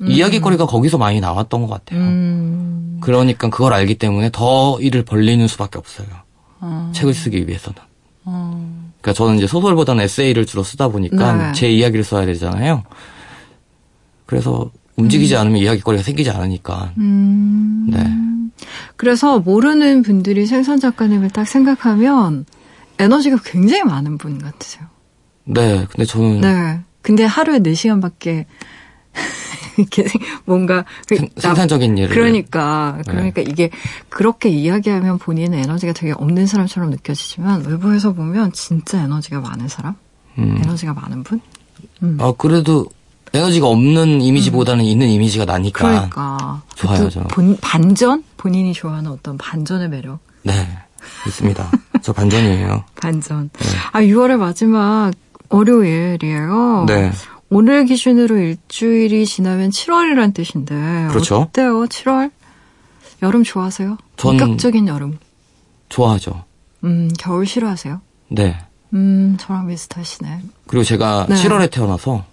이야기거리가 0.01 0.65
거기서 0.65 0.97
많이 0.97 1.21
나왔던 1.21 1.61
것 1.61 1.69
같아요. 1.69 2.01
음, 2.01 2.97
그러니까 2.99 3.49
그걸 3.49 3.71
알기 3.71 3.97
때문에 3.97 4.29
더 4.33 4.77
일을 4.81 5.05
벌리는 5.05 5.47
수밖에 5.47 5.77
없어요. 5.79 6.07
어, 6.59 6.91
책을 6.93 7.13
쓰기 7.13 7.47
위해서는. 7.47 7.79
어, 9.03 9.11
그러니까 9.13 9.13
저는 9.13 9.37
이제 9.37 9.47
소설보다는 9.47 10.03
에세이를 10.05 10.45
주로 10.45 10.63
쓰다 10.63 10.87
보니까 10.87 11.33
네. 11.33 11.51
제 11.53 11.69
이야기를 11.69 12.05
써야 12.05 12.25
되잖아요. 12.25 12.83
그래서 14.25 14.71
움직이지 14.95 15.35
않으면 15.35 15.57
이야기거리가 15.57 16.03
생기지 16.03 16.29
않으니까. 16.31 16.93
음. 16.97 17.87
네. 17.89 18.55
그래서 18.95 19.39
모르는 19.39 20.03
분들이 20.03 20.45
생선 20.45 20.79
작가님을 20.79 21.31
딱 21.31 21.45
생각하면 21.45 22.45
에너지가 22.97 23.37
굉장히 23.43 23.83
많은 23.83 24.17
분 24.17 24.39
같으세요. 24.39 24.85
네. 25.43 25.85
근데 25.89 26.05
저는 26.05 26.41
네. 26.41 26.79
근데 27.01 27.25
하루에 27.25 27.59
4시간밖에 27.59 28.45
이렇게 29.77 30.05
뭔가 30.45 30.85
그 31.07 31.15
생, 31.15 31.29
나- 31.35 31.41
생산적인 31.41 31.97
일을. 31.97 32.09
그러니까 32.15 32.95
네. 33.05 33.11
그러니까 33.11 33.41
이게 33.41 33.69
그렇게 34.09 34.49
이야기하면 34.49 35.17
본인의 35.17 35.61
에너지가 35.61 35.93
되게 35.93 36.11
없는 36.13 36.45
사람처럼 36.47 36.89
느껴지지만 36.91 37.65
외부에서 37.65 38.13
보면 38.13 38.51
진짜 38.53 39.01
에너지가 39.03 39.39
많은 39.41 39.67
사람, 39.67 39.95
음. 40.37 40.57
에너지가 40.63 40.93
많은 40.93 41.23
분. 41.23 41.41
음. 42.03 42.17
아, 42.21 42.31
그래도 42.37 42.85
에너지가 43.33 43.67
없는 43.67 44.21
이미지보다는 44.21 44.85
있는 44.85 45.09
이미지가 45.09 45.45
나니까. 45.45 45.87
그러니까 45.87 46.61
좋아요, 46.75 47.03
그 47.05 47.09
저는. 47.09 47.27
본 47.29 47.57
반전 47.61 48.23
본인이 48.37 48.73
좋아하는 48.73 49.09
어떤 49.11 49.37
반전의 49.37 49.89
매력. 49.89 50.19
네. 50.43 50.53
있습니다. 51.27 51.71
저 52.01 52.13
반전이에요. 52.13 52.83
반전. 53.01 53.49
아 53.91 54.01
6월의 54.01 54.37
마지막 54.37 55.11
월요일이에요. 55.49 56.85
네. 56.87 57.11
오늘 57.53 57.85
기준으로 57.85 58.37
일주일이 58.37 59.25
지나면 59.25 59.69
7월이란 59.69 60.33
뜻인데 60.33 61.07
그렇죠. 61.09 61.41
어때요? 61.41 61.85
7월? 61.85 62.31
여름 63.21 63.43
좋아하세요? 63.43 63.97
전- 64.17 64.37
본격적인 64.37 64.87
여름. 64.87 65.17
좋아하죠. 65.89 66.43
음, 66.83 67.09
겨울 67.17 67.45
싫어하세요? 67.45 68.01
네. 68.29 68.57
음, 68.93 69.37
저랑 69.39 69.67
비슷하시네. 69.67 70.41
그리고 70.67 70.83
제가 70.83 71.27
네. 71.29 71.35
7월에 71.35 71.71
태어나서 71.71 72.25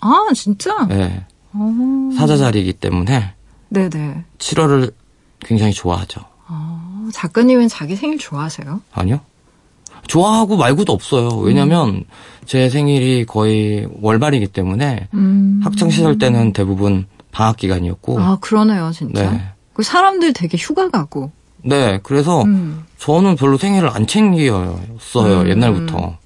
아, 0.00 0.26
진짜? 0.34 0.86
네. 0.86 1.24
어, 1.52 2.10
사자자리이기 2.16 2.72
때문에 2.74 3.34
네네. 3.68 4.24
7월을 4.38 4.92
굉장히 5.40 5.72
좋아하죠. 5.72 6.20
어, 6.48 7.08
작가님은 7.12 7.68
자기 7.68 7.94
생일 7.96 8.18
좋아하세요? 8.18 8.80
아니요? 8.92 9.20
좋아하고 10.06 10.56
말고도 10.56 10.92
없어요. 10.92 11.28
왜냐면 11.38 12.04
제 12.44 12.68
생일이 12.68 13.24
거의 13.24 13.86
월말이기 14.00 14.48
때문에 14.48 15.08
음. 15.14 15.60
학창 15.64 15.90
시절 15.90 16.18
때는 16.18 16.52
대부분 16.52 17.06
방학 17.30 17.56
기간이었고 17.56 18.20
아, 18.20 18.38
그러네요, 18.40 18.90
진짜. 18.92 19.30
네. 19.30 19.42
그 19.72 19.82
사람들 19.82 20.32
되게 20.32 20.58
휴가 20.58 20.90
가고 20.90 21.30
네, 21.64 22.00
그래서 22.02 22.42
음. 22.42 22.84
저는 22.98 23.36
별로 23.36 23.56
생일을 23.56 23.88
안 23.88 24.06
챙겼어요, 24.06 25.40
음. 25.42 25.48
옛날부터. 25.48 26.18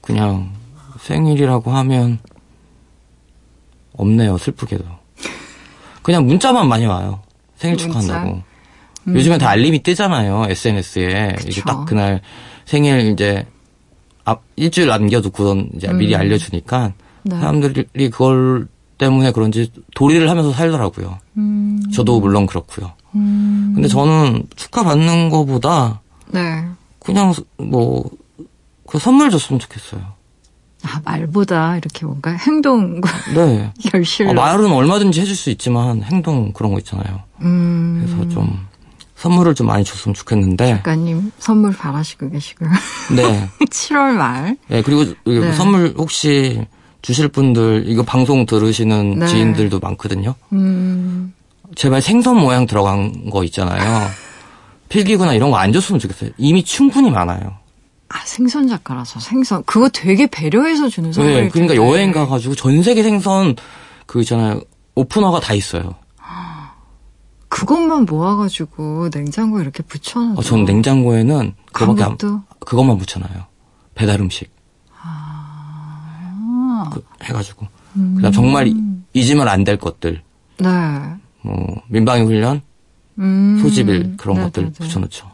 그냥 0.00 0.52
생일이라고 1.00 1.70
하면 1.70 2.18
없네요, 3.94 4.38
슬프게도. 4.38 4.84
그냥 6.02 6.26
문자만 6.26 6.68
많이 6.68 6.86
와요. 6.86 7.20
생일 7.56 7.76
문자? 7.76 8.00
축하한다고. 8.00 8.42
요즘엔 9.08 9.38
다 9.38 9.48
알림이 9.50 9.82
뜨잖아요, 9.82 10.46
SNS에. 10.48 11.36
이게 11.40 11.44
음. 11.44 11.46
그쵸. 11.46 11.62
딱 11.66 11.84
그날 11.84 12.20
생일 12.68 13.00
이제 13.12 13.46
앞 14.24 14.42
일주일 14.56 14.88
남겨두고선 14.88 15.70
이제 15.74 15.90
미리 15.90 16.14
음. 16.14 16.20
알려주니까 16.20 16.92
네. 17.22 17.40
사람들이 17.40 18.10
그걸 18.10 18.68
때문에 18.98 19.32
그런지 19.32 19.72
도리를 19.94 20.28
하면서 20.28 20.52
살더라고요. 20.52 21.18
음. 21.38 21.82
저도 21.94 22.20
물론 22.20 22.46
그렇고요. 22.46 22.92
음. 23.14 23.72
근데 23.74 23.88
저는 23.88 24.44
축하 24.54 24.84
받는 24.84 25.30
거보다 25.30 26.02
네. 26.26 26.66
그냥 26.98 27.32
뭐, 27.56 28.10
그 28.86 28.98
선물 28.98 29.30
줬으면 29.30 29.60
좋겠어요. 29.60 30.02
아, 30.82 31.00
말보다 31.04 31.78
이렇게 31.78 32.04
뭔가 32.04 32.32
행동과 32.32 33.10
네. 33.34 33.72
결실로. 33.80 34.32
어, 34.32 34.34
말은 34.34 34.70
얼마든지 34.70 35.22
해줄 35.22 35.34
수 35.34 35.48
있지만 35.48 36.02
행동 36.02 36.52
그런 36.52 36.74
거 36.74 36.78
있잖아요. 36.80 37.22
음. 37.40 38.04
그래서 38.04 38.28
좀 38.28 38.67
선물을 39.18 39.54
좀 39.56 39.66
많이 39.66 39.84
줬으면 39.84 40.14
좋겠는데. 40.14 40.66
작가님 40.76 41.32
선물 41.38 41.72
바라시고 41.76 42.30
계시고요. 42.30 42.70
네. 43.16 43.48
7월 43.66 44.12
말. 44.12 44.56
네, 44.68 44.80
그리고 44.82 45.04
네. 45.24 45.52
선물 45.54 45.92
혹시 45.98 46.64
주실 47.02 47.28
분들, 47.28 47.84
이거 47.86 48.02
방송 48.04 48.46
들으시는 48.46 49.18
네. 49.20 49.26
지인들도 49.26 49.80
많거든요. 49.80 50.34
음. 50.52 51.34
제발 51.74 52.00
생선 52.00 52.36
모양 52.38 52.66
들어간 52.66 53.28
거 53.30 53.42
있잖아요. 53.44 54.08
필기구나 54.88 55.34
이런 55.34 55.50
거 55.50 55.58
안 55.58 55.72
줬으면 55.72 55.98
좋겠어요. 55.98 56.30
이미 56.38 56.62
충분히 56.64 57.10
많아요. 57.10 57.58
아, 58.08 58.20
생선 58.24 58.68
작가라서 58.68 59.20
생선. 59.20 59.62
그거 59.64 59.88
되게 59.90 60.26
배려해서 60.28 60.88
주는 60.88 61.12
선물일 61.12 61.42
네, 61.42 61.48
그러니까. 61.50 61.74
여행 61.76 62.10
가가지고 62.12 62.54
전 62.54 62.82
세계 62.82 63.02
생선 63.02 63.54
그 64.06 64.20
있잖아요. 64.22 64.60
오프너가 64.94 65.40
다 65.40 65.52
있어요. 65.54 65.94
그것만 67.48 68.04
모아가지고 68.04 69.08
냉장고에 69.12 69.62
이렇게 69.62 69.82
붙여놔도. 69.82 70.38
어, 70.38 70.42
전 70.42 70.64
냉장고에는 70.64 71.54
그거밖에 71.72 72.02
안, 72.04 72.10
것도 72.18 72.42
그것만 72.60 72.98
붙여놔요. 72.98 73.46
배달 73.94 74.20
음식. 74.20 74.50
아. 75.02 76.90
그, 76.92 77.04
해가지고. 77.24 77.66
그다음 78.16 78.32
정말 78.32 78.68
이- 78.68 78.76
잊으면 79.14 79.48
안 79.48 79.64
될 79.64 79.76
것들. 79.78 80.22
네. 80.58 80.68
뭐, 81.42 81.82
민방위 81.88 82.22
훈련, 82.22 82.60
음. 83.18 83.58
소집일 83.62 84.16
그런 84.16 84.36
네네네. 84.36 84.50
것들 84.52 84.70
붙여놓죠. 84.72 85.28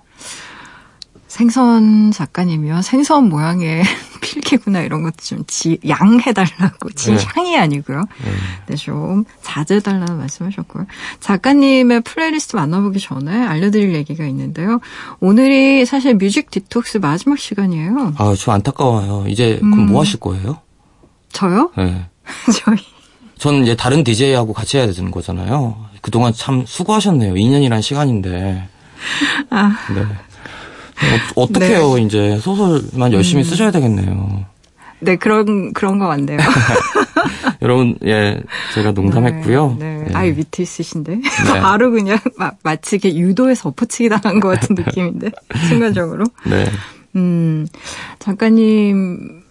생선 1.29 2.13
작가님이요. 2.13 2.83
생선 2.83 3.29
모양의 3.29 3.83
필기구나 4.25 4.81
이런 4.81 5.03
것도 5.03 5.17
좀 5.19 5.45
지, 5.47 5.79
양해달라고. 5.87 6.91
진 6.95 7.17
네. 7.17 7.25
향이 7.35 7.57
아니고요. 7.59 7.99
네. 7.99 8.31
네, 8.67 8.77
좀 8.77 9.25
자제해달라는 9.43 10.17
말씀하셨고요. 10.17 10.87
작가님의 11.21 12.01
플레이리스트 12.01 12.57
만나보기 12.57 12.99
전에 12.99 13.45
알려드릴 13.45 13.95
얘기가 13.95 14.25
있는데요. 14.27 14.81
오늘이 15.21 15.85
사실 15.85 16.15
뮤직 16.15 16.51
디톡스 16.51 16.99
마지막 16.99 17.39
시간이에요. 17.39 18.15
아, 18.17 18.35
좀 18.35 18.55
안타까워요. 18.55 19.29
이제 19.29 19.59
그럼 19.61 19.73
음. 19.75 19.87
뭐 19.87 20.01
하실 20.01 20.19
거예요? 20.21 20.59
저요? 21.33 21.71
네. 21.77 22.07
저희. 22.65 22.79
저는 23.39 23.65
이제 23.65 23.77
다른 23.77 24.05
DJ하고 24.05 24.53
같이 24.53 24.79
해야 24.79 24.91
되는 24.91 25.11
거잖아요. 25.11 25.77
그동안 26.01 26.33
참 26.33 26.65
수고하셨네요. 26.67 27.35
2년이란 27.35 27.83
시간인데. 27.83 28.69
아, 29.51 29.77
네. 29.95 30.07
어, 31.37 31.43
어떡해요, 31.43 31.99
이제. 31.99 32.39
소설만 32.41 33.13
열심히 33.13 33.43
음. 33.43 33.45
쓰셔야 33.45 33.71
되겠네요. 33.71 34.45
네, 35.01 35.17
그런, 35.17 35.73
그런 35.73 35.99
거 35.99 36.07
같네요. 36.07 36.39
여러분, 37.63 37.97
예, 38.05 38.41
제가 38.75 38.93
농담했고요. 38.93 39.77
네. 39.79 40.05
네. 40.09 40.15
아유, 40.15 40.35
밑에 40.35 40.63
있으신데. 40.63 41.21
바로 41.61 41.91
그냥 41.91 42.19
마, 42.37 42.53
마치 42.63 42.97
이게 42.97 43.15
유도에서 43.15 43.71
엎어치기 43.71 44.09
당한 44.09 44.41
것 44.41 44.49
같은 44.49 44.75
느낌인데. 44.75 45.31
순간적으로. 45.69 46.25
네. 46.47 46.67
음, 47.17 47.67
작가님 48.19 49.45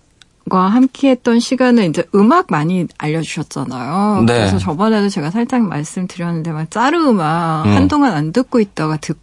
과 0.50 0.68
함께 0.68 1.12
했던 1.12 1.40
시간은 1.40 1.90
이제 1.90 2.04
음악 2.14 2.48
많이 2.50 2.86
알려주셨잖아요. 2.98 4.26
네. 4.28 4.34
그래서 4.34 4.58
저번에도 4.58 5.08
제가 5.08 5.32
살짝 5.32 5.62
말씀드렸는데, 5.62 6.52
막 6.52 6.70
짜르 6.70 6.98
음악 6.98 7.66
음. 7.66 7.76
한동안 7.76 8.14
안 8.14 8.34
듣고 8.34 8.60
있다가 8.60 8.98
듣고, 8.98 9.23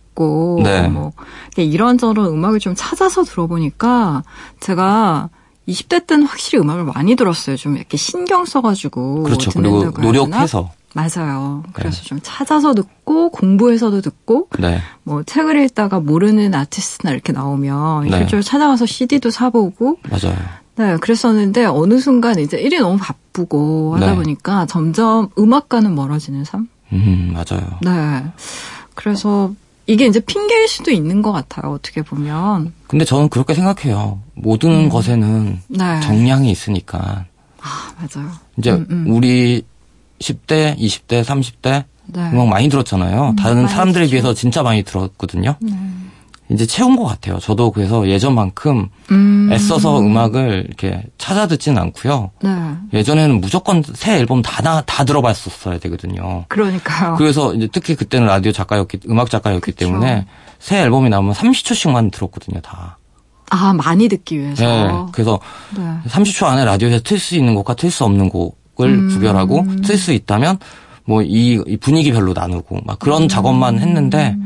네. 0.63 0.89
뭐, 0.89 1.13
이런저런 1.57 2.27
음악을 2.27 2.61
좀 2.61 2.75
찾아서 2.77 3.23
들어보니까, 3.25 4.23
제가 4.61 5.29
20대 5.69 6.07
때는 6.07 6.27
확실히 6.27 6.61
음악을 6.63 6.85
많이 6.85 7.17
들었어요. 7.17 7.57
좀 7.57 7.77
이렇게 7.77 7.97
신경 7.97 8.45
써가지고. 8.45 9.23
그렇죠. 9.23 9.51
그리고? 9.51 9.91
노력해서. 10.01 10.71
맞아요. 10.93 11.63
그래서 11.73 12.03
좀 12.03 12.19
찾아서 12.23 12.75
듣고, 12.75 13.31
공부해서도 13.31 14.01
듣고, 14.01 14.49
네. 14.59 14.81
뭐 15.05 15.23
책을 15.23 15.63
읽다가 15.65 16.01
모르는 16.01 16.55
아티스트나 16.55 17.13
이렇게 17.13 17.33
나오면 17.33 18.09
네. 18.09 18.19
실제로 18.19 18.43
찾아가서 18.43 18.87
CD도 18.87 19.31
사보고 19.31 19.99
맞아요. 20.11 20.37
네 20.77 20.97
그랬었는데 20.97 21.67
어느 21.67 22.01
순간 22.01 22.39
이제 22.39 22.59
일이 22.59 22.79
너무 22.79 22.97
바쁘고 22.97 23.97
하다 23.97 24.07
네. 24.07 24.17
보니까 24.17 24.67
점점 24.67 25.29
음악과는 25.39 25.95
멀어지는 25.95 26.45
삶. 26.45 26.69
음, 26.93 27.33
맞아요. 27.35 27.63
네. 27.83 28.25
그래서 28.95 29.53
이게 29.87 30.07
이제 30.07 30.21
핑계일 30.21 30.69
수도 30.69 30.91
있는 30.91 31.23
것 31.23 31.33
같아요. 31.33 31.73
어떻게 31.73 32.03
보면. 32.03 32.73
근데 32.87 33.05
저는 33.05 33.29
그렇게 33.29 33.55
생각해요. 33.55 34.21
모든 34.35 34.89
것에는 34.89 35.29
음. 35.29 35.63
네. 35.69 36.01
정량이 36.01 36.51
있으니까. 36.51 37.25
아 37.61 37.93
맞아요. 37.97 38.31
이제 38.57 38.73
음, 38.73 38.87
음. 38.91 39.05
우리 39.09 39.63
10대, 40.21 40.79
20대, 40.79 41.25
30대 41.25 41.85
네. 42.07 42.31
음악 42.33 42.49
많이 42.49 42.69
들었잖아요. 42.69 43.35
다른 43.39 43.67
사람들에. 43.69 44.07
비해서 44.09 44.35
진짜 44.35 44.63
많이 44.63 44.83
들었거든요. 44.83 45.57
네. 45.61 45.73
이제 46.51 46.67
채운 46.67 46.97
것 46.97 47.05
같아요. 47.05 47.39
저도 47.39 47.71
그래서 47.71 48.09
예전만큼 48.09 48.89
음. 49.13 49.51
애써서 49.53 50.01
음악을 50.01 50.65
이렇게 50.67 51.05
찾아 51.17 51.47
듣진 51.47 51.79
않고요. 51.79 52.31
네. 52.43 52.51
예전에는 52.93 53.41
무조건 53.41 53.83
새 53.95 54.19
앨범 54.19 54.43
다, 54.43 54.61
다, 54.63 54.81
다 54.81 55.05
들어봤었어야 55.05 55.79
되거든요. 55.79 56.45
그러니까요. 56.49 57.15
그래서 57.17 57.55
이제 57.55 57.69
특히 57.71 57.95
그때는 57.95 58.27
라디오 58.27 58.51
작가였기, 58.51 59.01
음악 59.09 59.31
작가였기 59.31 59.73
그쵸. 59.73 59.77
때문에 59.77 60.27
새 60.59 60.81
앨범이 60.81 61.09
나오면 61.09 61.35
30초씩만 61.35 62.11
들었거든요, 62.11 62.61
다. 62.61 62.99
아 63.51 63.73
많이 63.73 64.09
듣기 64.09 64.39
위해서. 64.39 64.65
네. 64.65 65.13
그래서 65.13 65.41
네. 65.77 65.83
30초 66.09 66.47
안에 66.47 66.65
라디오에서 66.65 67.01
틀 67.03 67.19
수 67.19 67.37
있는 67.37 67.55
곡과 67.55 67.75
틀 67.75 67.91
수 67.91 68.05
없는 68.05 68.29
곡을 68.29 68.89
음. 68.89 69.09
구별하고 69.09 69.67
틀 69.85 69.97
수 69.99 70.13
있다면 70.13 70.59
뭐이 71.05 71.77
분위기별로 71.81 72.33
나누고 72.33 72.81
막 72.85 72.95
음. 72.95 72.97
그런 73.01 73.29
작업만 73.29 73.79
했는데 73.81 74.37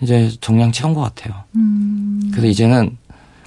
이제 0.00 0.30
정량 0.40 0.72
채운 0.72 0.94
것 0.94 1.00
같아요. 1.00 1.44
음. 1.56 2.20
그래서 2.30 2.46
이제는 2.46 2.96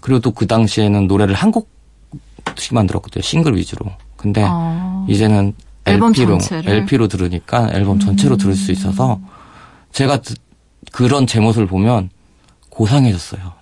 그리고 0.02 0.20
또 0.20 0.32
그 0.32 0.48
당시에는 0.48 1.08
노래를 1.08 1.34
한 1.36 1.52
곡씩 1.52 2.74
만 2.74 2.88
들었거든요. 2.88 3.22
싱글 3.22 3.56
위주로. 3.56 3.92
근데 4.18 4.44
어. 4.48 5.06
이제는 5.10 5.54
LP로? 5.86 6.38
LP로 6.66 7.08
들으니까 7.08 7.70
앨범 7.74 8.00
전체로 8.00 8.38
들을 8.38 8.54
수 8.56 8.72
있어서 8.72 9.20
제가 9.92 10.22
듣- 10.22 10.38
그런 10.92 11.26
제 11.28 11.40
모습을 11.40 11.68
보면 11.68 12.10
고상해졌어요. 12.70 13.54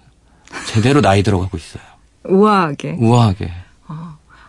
제대로 0.67 1.01
나이 1.01 1.23
들어가고 1.23 1.57
있어요. 1.57 1.83
우아하게. 2.27 2.97
우아하게. 2.99 3.51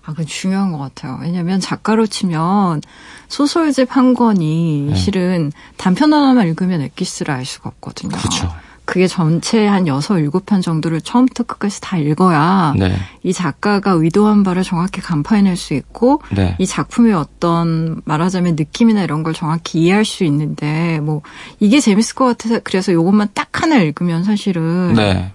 아, 0.05 0.13
그건 0.13 0.27
중요한 0.27 0.73
것 0.73 0.79
같아요. 0.79 1.19
왜냐면 1.21 1.61
작가로 1.61 2.07
치면 2.07 2.83
소설집 3.29 3.97
한 3.97 4.15
권이 4.15 4.89
네. 4.91 4.95
실은 4.97 5.53
단편 5.77 6.13
하나만 6.13 6.49
읽으면 6.49 6.83
엑기스를 6.83 7.35
알 7.35 7.45
수가 7.45 7.71
없거든요. 7.71 8.17
그렇죠. 8.17 8.51
그게 8.91 9.07
전체 9.07 9.69
한 9.69 9.87
여섯, 9.87 10.19
일곱 10.19 10.47
편 10.47 10.61
정도를 10.61 11.01
처음부터 11.01 11.45
끝까지 11.45 11.81
다 11.81 11.97
읽어야 11.97 12.75
네. 12.77 12.93
이 13.23 13.33
작가가 13.33 13.93
의도한 13.93 14.43
바를 14.43 14.65
정확히 14.65 15.01
간파해낼 15.01 15.57
수 15.57 15.75
있고 15.75 16.21
네. 16.35 16.57
이 16.59 16.67
작품의 16.67 17.13
어떤 17.15 18.03
말하자면 18.05 18.57
느낌이나 18.57 19.05
이런 19.05 19.23
걸 19.23 19.33
정확히 19.33 19.83
이해할 19.83 20.05
수 20.05 20.25
있는데 20.25 20.99
뭐 21.01 21.23
이게 21.61 21.79
재밌을 21.79 22.17
것 22.17 22.25
같아서 22.25 22.59
그래서 22.65 22.93
요것만 22.93 23.29
딱 23.33 23.63
하나 23.63 23.77
읽으면 23.77 24.25
사실은 24.25 24.95
네. 24.95 25.33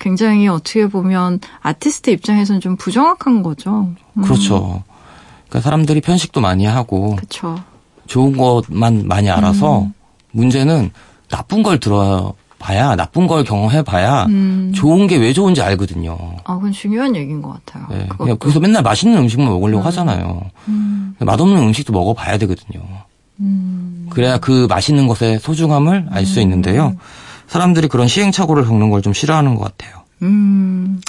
굉장히 0.00 0.48
어떻게 0.48 0.88
보면 0.88 1.38
아티스트 1.60 2.10
입장에서는 2.10 2.60
좀 2.60 2.76
부정확한 2.76 3.42
거죠. 3.44 3.90
음, 4.14 4.22
그렇죠. 4.22 4.82
그러니까 5.48 5.60
사람들이 5.60 6.00
편식도 6.00 6.40
많이 6.40 6.64
하고 6.64 7.14
그렇죠. 7.16 7.56
좋은 8.08 8.36
것만 8.36 9.06
많이 9.06 9.30
알아서 9.30 9.82
음. 9.82 9.92
문제는 10.32 10.90
나쁜 11.28 11.62
걸 11.62 11.78
들어봐야 11.78 12.96
나쁜 12.96 13.26
걸 13.28 13.44
경험해봐야 13.44 14.26
음. 14.26 14.72
좋은 14.74 15.06
게 15.06 15.16
왜 15.18 15.32
좋은지 15.32 15.60
알거든요. 15.62 16.16
아, 16.44 16.54
그건 16.56 16.72
중요한 16.72 17.14
얘기인 17.14 17.42
것 17.42 17.52
같아요. 17.64 17.86
네. 17.90 18.08
그냥 18.18 18.36
그래서 18.40 18.58
맨날 18.58 18.82
맛있는 18.82 19.16
음식만 19.18 19.48
먹으려고 19.52 19.82
하잖아요. 19.84 20.40
음, 20.68 21.14
맛없는 21.20 21.56
음식도 21.62 21.92
먹어봐야 21.92 22.38
되거든요. 22.38 22.82
음, 23.40 24.06
그래야 24.10 24.38
그 24.38 24.66
맛있는 24.68 25.06
것의 25.06 25.38
소중함을 25.40 26.08
알 26.10 26.26
수 26.26 26.40
있는데요. 26.40 26.96
사람들이 27.50 27.88
그런 27.88 28.06
시행착오를 28.06 28.64
겪는 28.64 28.90
걸 28.90 29.00
좀 29.02 29.12
싫어하는 29.12 29.54
것 29.56 29.64
같아요. 29.64 30.04
음. 30.22 31.00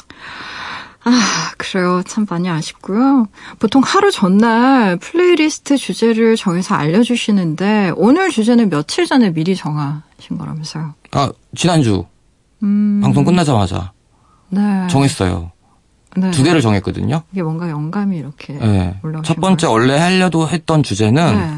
아, 1.03 1.11
그래요. 1.57 2.01
참 2.07 2.25
많이 2.29 2.47
아쉽고요. 2.49 3.27
보통 3.59 3.81
하루 3.83 4.11
전날 4.11 4.97
플레이리스트 4.97 5.75
주제를 5.77 6.35
정해서 6.35 6.75
알려주시는데, 6.75 7.93
오늘 7.95 8.29
주제는 8.29 8.69
며칠 8.69 9.05
전에 9.07 9.33
미리 9.33 9.55
정하신 9.55 10.37
거라면서요. 10.37 10.93
아, 11.11 11.31
지난주 11.55 12.05
음. 12.63 13.01
방송 13.03 13.23
끝나자마자 13.25 13.91
네. 14.49 14.87
정했어요. 14.89 15.51
네. 16.15 16.29
두 16.31 16.43
개를 16.43 16.61
정했거든요. 16.61 17.23
이게 17.31 17.41
뭔가 17.41 17.69
영감이 17.69 18.15
이렇게 18.17 18.53
네. 18.53 18.99
올라오신 19.03 19.23
첫 19.23 19.39
번째 19.41 19.67
거예요? 19.67 19.79
원래 19.79 19.97
하려도 19.97 20.47
했던 20.49 20.83
주제는 20.83 21.35
네. 21.35 21.57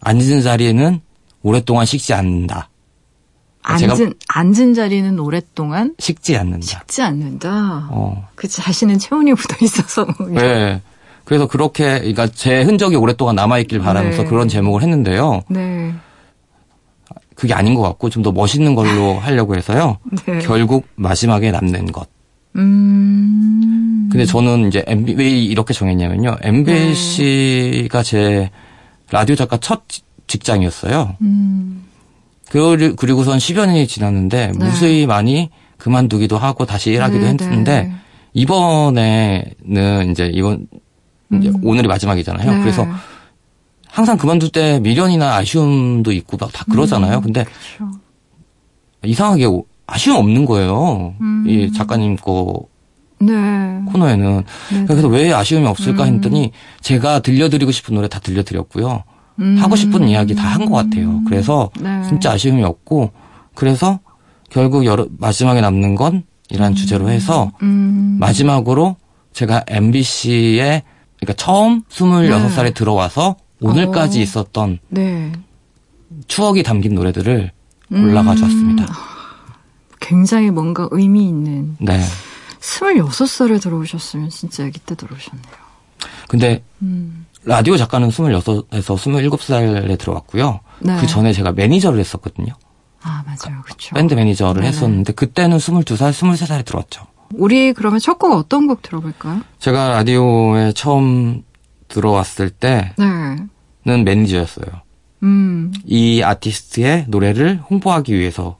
앉은 0.00 0.40
자리에는 0.42 1.00
오랫동안 1.42 1.84
식지 1.84 2.14
않는다. 2.14 2.69
제가- 3.62 3.90
앉은, 3.90 4.14
앉은 4.28 4.74
자리는 4.74 5.18
오랫동안 5.18 5.94
식지 5.98 6.36
않는다. 6.36 6.66
식지 6.66 7.02
않는다. 7.02 7.88
어. 7.90 8.26
그 8.34 8.48
자신은 8.48 8.98
체온이 8.98 9.32
묻어 9.32 9.56
있어서. 9.62 10.06
네. 10.30 10.80
그래서 11.24 11.46
그렇게, 11.46 11.98
그러니까 11.98 12.26
제 12.28 12.62
흔적이 12.62 12.96
오랫동안 12.96 13.36
남아 13.36 13.58
있길 13.60 13.78
바라면서 13.80 14.22
네. 14.24 14.28
그런 14.28 14.48
제목을 14.48 14.82
했는데요. 14.82 15.42
네. 15.48 15.92
그게 17.36 17.54
아닌 17.54 17.74
것 17.74 17.82
같고 17.82 18.10
좀 18.10 18.22
더 18.22 18.32
멋있는 18.32 18.74
걸로 18.74 19.14
하려고 19.20 19.56
해서요. 19.56 19.98
네. 20.26 20.38
결국 20.40 20.86
마지막에 20.96 21.50
남는 21.50 21.92
것. 21.92 22.08
음. 22.56 24.08
근데 24.10 24.24
저는 24.24 24.68
이제 24.68 24.82
MB, 24.86 25.14
왜 25.14 25.28
이렇게 25.30 25.72
정했냐면요. 25.72 26.38
MBC가 26.42 28.02
제 28.02 28.50
라디오 29.10 29.36
작가 29.36 29.56
첫 29.58 29.88
지- 29.88 30.02
직장이었어요. 30.26 31.16
음. 31.22 31.84
그, 32.50 32.94
그리고선 32.96 33.38
10여 33.38 33.66
년이 33.66 33.86
지났는데 33.86 34.48
네. 34.48 34.58
무수히 34.58 35.06
많이 35.06 35.48
그만두기도 35.78 36.36
하고 36.36 36.66
다시 36.66 36.90
일하기도 36.90 37.20
네, 37.24 37.28
했는데 37.30 37.82
네. 37.84 37.92
이번에는 38.34 40.10
이제 40.10 40.30
이번 40.34 40.66
이제 41.32 41.50
오늘이 41.62 41.86
마지막이잖아요. 41.88 42.50
네. 42.52 42.60
그래서 42.60 42.86
항상 43.88 44.16
그만둘 44.18 44.50
때 44.50 44.80
미련이나 44.80 45.36
아쉬움도 45.36 46.12
있고 46.12 46.36
막 46.36 46.50
다 46.52 46.64
그러잖아요. 46.70 47.18
음. 47.18 47.22
근데 47.22 47.44
그렇죠. 47.44 47.98
이상하게 49.04 49.46
오- 49.46 49.64
아쉬움 49.86 50.16
없는 50.18 50.44
거예요. 50.44 51.14
음. 51.20 51.44
이 51.48 51.72
작가님 51.72 52.16
거 52.16 52.66
네. 53.20 53.32
코너에는. 53.92 54.42
네. 54.72 54.84
그래서 54.86 55.08
왜 55.08 55.32
아쉬움이 55.32 55.66
없을까 55.66 56.04
음. 56.04 56.14
했더니 56.16 56.52
제가 56.80 57.20
들려드리고 57.20 57.70
싶은 57.70 57.94
노래 57.94 58.08
다 58.08 58.18
들려드렸고요. 58.20 59.04
음. 59.40 59.56
하고 59.58 59.76
싶은 59.76 60.08
이야기 60.08 60.34
다 60.34 60.48
한 60.50 60.66
것 60.66 60.74
같아요. 60.76 61.22
그래서 61.26 61.70
네. 61.80 62.02
진짜 62.08 62.32
아쉬움이 62.32 62.62
없고 62.64 63.10
그래서 63.54 64.00
결국 64.50 64.84
여러, 64.84 65.06
마지막에 65.18 65.60
남는 65.60 65.94
건 65.94 66.24
이란 66.50 66.74
주제로 66.74 67.08
해서 67.10 67.52
음. 67.62 68.16
마지막으로 68.20 68.96
제가 69.32 69.64
MBC에 69.68 70.82
그러니까 71.18 71.32
처음 71.36 71.82
26살에 71.90 72.62
네. 72.64 72.70
들어와서 72.70 73.36
오늘까지 73.60 74.18
어. 74.18 74.22
있었던 74.22 74.78
네. 74.88 75.32
추억이 76.26 76.62
담긴 76.62 76.94
노래들을 76.94 77.52
골라가지고 77.88 78.46
왔습니다. 78.46 78.84
음. 78.84 78.88
굉장히 80.00 80.50
뭔가 80.50 80.88
의미 80.90 81.28
있는. 81.28 81.76
네. 81.78 82.00
26살에 82.60 83.60
들어오셨으면 83.62 84.28
진짜 84.30 84.64
아기 84.64 84.78
때 84.80 84.94
들어오셨네요. 84.94 85.44
근데 86.28 86.62
음. 86.82 87.19
라디오 87.44 87.76
작가는 87.76 88.08
26에서 88.08 88.66
27살에 88.70 89.98
들어왔고요. 89.98 90.60
네. 90.80 90.96
그 91.00 91.06
전에 91.06 91.32
제가 91.32 91.52
매니저를 91.52 91.98
했었거든요. 91.98 92.52
아, 93.02 93.22
맞아요. 93.24 93.62
그렇죠. 93.64 93.94
밴드 93.94 94.14
매니저를 94.14 94.60
네네. 94.60 94.66
했었는데 94.68 95.12
그때는 95.14 95.56
22살, 95.56 96.10
23살에 96.12 96.64
들어왔죠. 96.64 97.06
우리 97.34 97.72
그러면 97.72 97.98
첫 98.00 98.18
곡 98.18 98.32
어떤 98.32 98.66
곡 98.66 98.82
들어볼까요? 98.82 99.40
제가 99.58 99.88
라디오에 99.90 100.72
처음 100.72 101.42
들어왔을 101.88 102.50
때는 102.50 103.48
네. 103.84 103.96
매니저였어요. 104.02 104.66
음. 105.22 105.72
이 105.86 106.22
아티스트의 106.22 107.06
노래를 107.08 107.60
홍보하기 107.70 108.14
위해서 108.18 108.58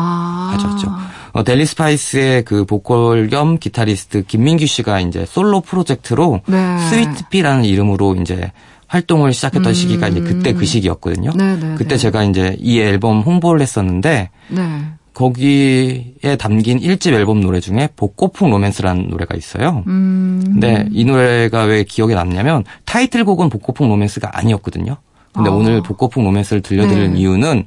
아. 0.00 0.50
가져왔죠. 0.52 0.88
어, 1.32 1.44
델리 1.44 1.64
스파이스의 1.66 2.44
그 2.44 2.64
보컬 2.64 3.28
겸 3.28 3.58
기타리스트 3.58 4.24
김민규 4.24 4.66
씨가 4.66 5.00
이제 5.00 5.24
솔로 5.26 5.60
프로젝트로 5.60 6.40
네. 6.46 6.78
스위트피라는 6.88 7.64
이름으로 7.64 8.16
이제 8.16 8.50
활동을 8.88 9.32
시작했던 9.32 9.70
음. 9.70 9.74
시기가 9.74 10.08
이제 10.08 10.20
그때 10.20 10.52
그 10.52 10.64
시기였거든요. 10.64 11.30
네네. 11.32 11.76
그때 11.76 11.96
제가 11.96 12.24
이제 12.24 12.56
이 12.58 12.80
앨범 12.80 13.20
홍보를 13.20 13.60
했었는데 13.60 14.30
네. 14.48 14.84
거기에 15.14 16.36
담긴 16.38 16.80
1집 16.80 17.12
앨범 17.12 17.40
노래 17.40 17.60
중에 17.60 17.90
복고풍 17.94 18.50
로맨스라는 18.50 19.08
노래가 19.10 19.36
있어요. 19.36 19.84
음. 19.86 20.42
근데 20.44 20.88
이 20.90 21.04
노래가 21.04 21.64
왜 21.64 21.84
기억에 21.84 22.14
남냐면 22.14 22.64
타이틀곡은 22.84 23.50
복고풍 23.50 23.88
로맨스가 23.88 24.30
아니었거든요. 24.32 24.96
근데 25.32 25.50
아. 25.50 25.52
오늘 25.52 25.82
복고풍 25.82 26.24
로맨스를 26.24 26.62
들려드리는 26.62 27.14
네. 27.14 27.20
이유는 27.20 27.64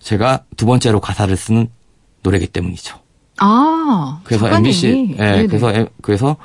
제가 0.00 0.44
두 0.56 0.66
번째로 0.66 1.00
가사를 1.00 1.34
쓰는 1.36 1.68
노래기 2.22 2.46
때문이죠. 2.48 2.98
아. 3.38 4.20
그래서 4.24 4.44
작가님이? 4.46 4.68
MBC, 4.68 5.14
예, 5.18 5.22
네네. 5.30 5.46
그래서 5.46 5.72
에- 5.74 5.88
그래서 6.02 6.36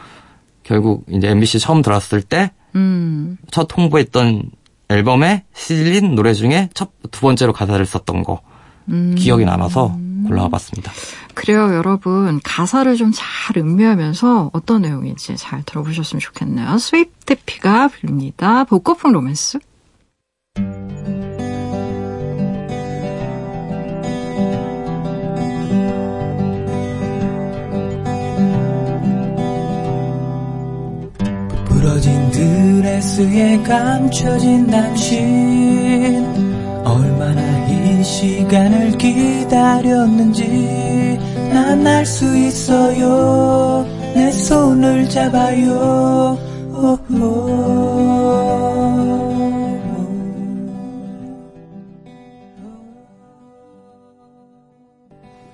결국 0.63 1.05
이제 1.09 1.29
MBC 1.29 1.59
처음 1.59 1.81
들어왔을 1.81 2.21
때첫 2.21 2.51
음. 2.75 3.37
홍보했던 3.75 4.43
앨범에 4.89 5.43
실린 5.53 6.15
노래 6.15 6.33
중에 6.33 6.69
첫 6.73 6.91
두 7.11 7.21
번째로 7.21 7.53
가사를 7.53 7.83
썼던 7.85 8.23
거 8.23 8.41
음. 8.89 9.15
기억이 9.17 9.45
남아서 9.45 9.97
골라와봤습니다. 10.27 10.91
그래요, 11.35 11.73
여러분. 11.75 12.39
가사를 12.43 12.95
좀 12.95 13.11
잘 13.13 13.57
음미하면서 13.57 14.51
어떤 14.53 14.81
내용인지 14.83 15.35
잘 15.37 15.63
들어보셨으면 15.63 16.19
좋겠네요. 16.19 16.77
스위트피가 16.77 17.89
부릅니다. 17.89 18.63
복고풍 18.63 19.11
로맨스. 19.11 19.59
드레스에 33.23 33.57
감춰진 33.63 34.67
당신. 34.67 36.25
얼마나 36.83 37.41
이 37.69 38.03
시간을 38.03 38.97
기다렸는지 38.97 40.47
난 41.53 41.87
알 41.87 42.05
수 42.05 42.35
있어요. 42.37 43.85
내 44.13 44.29
손을 44.31 45.09
잡아요. 45.09 46.37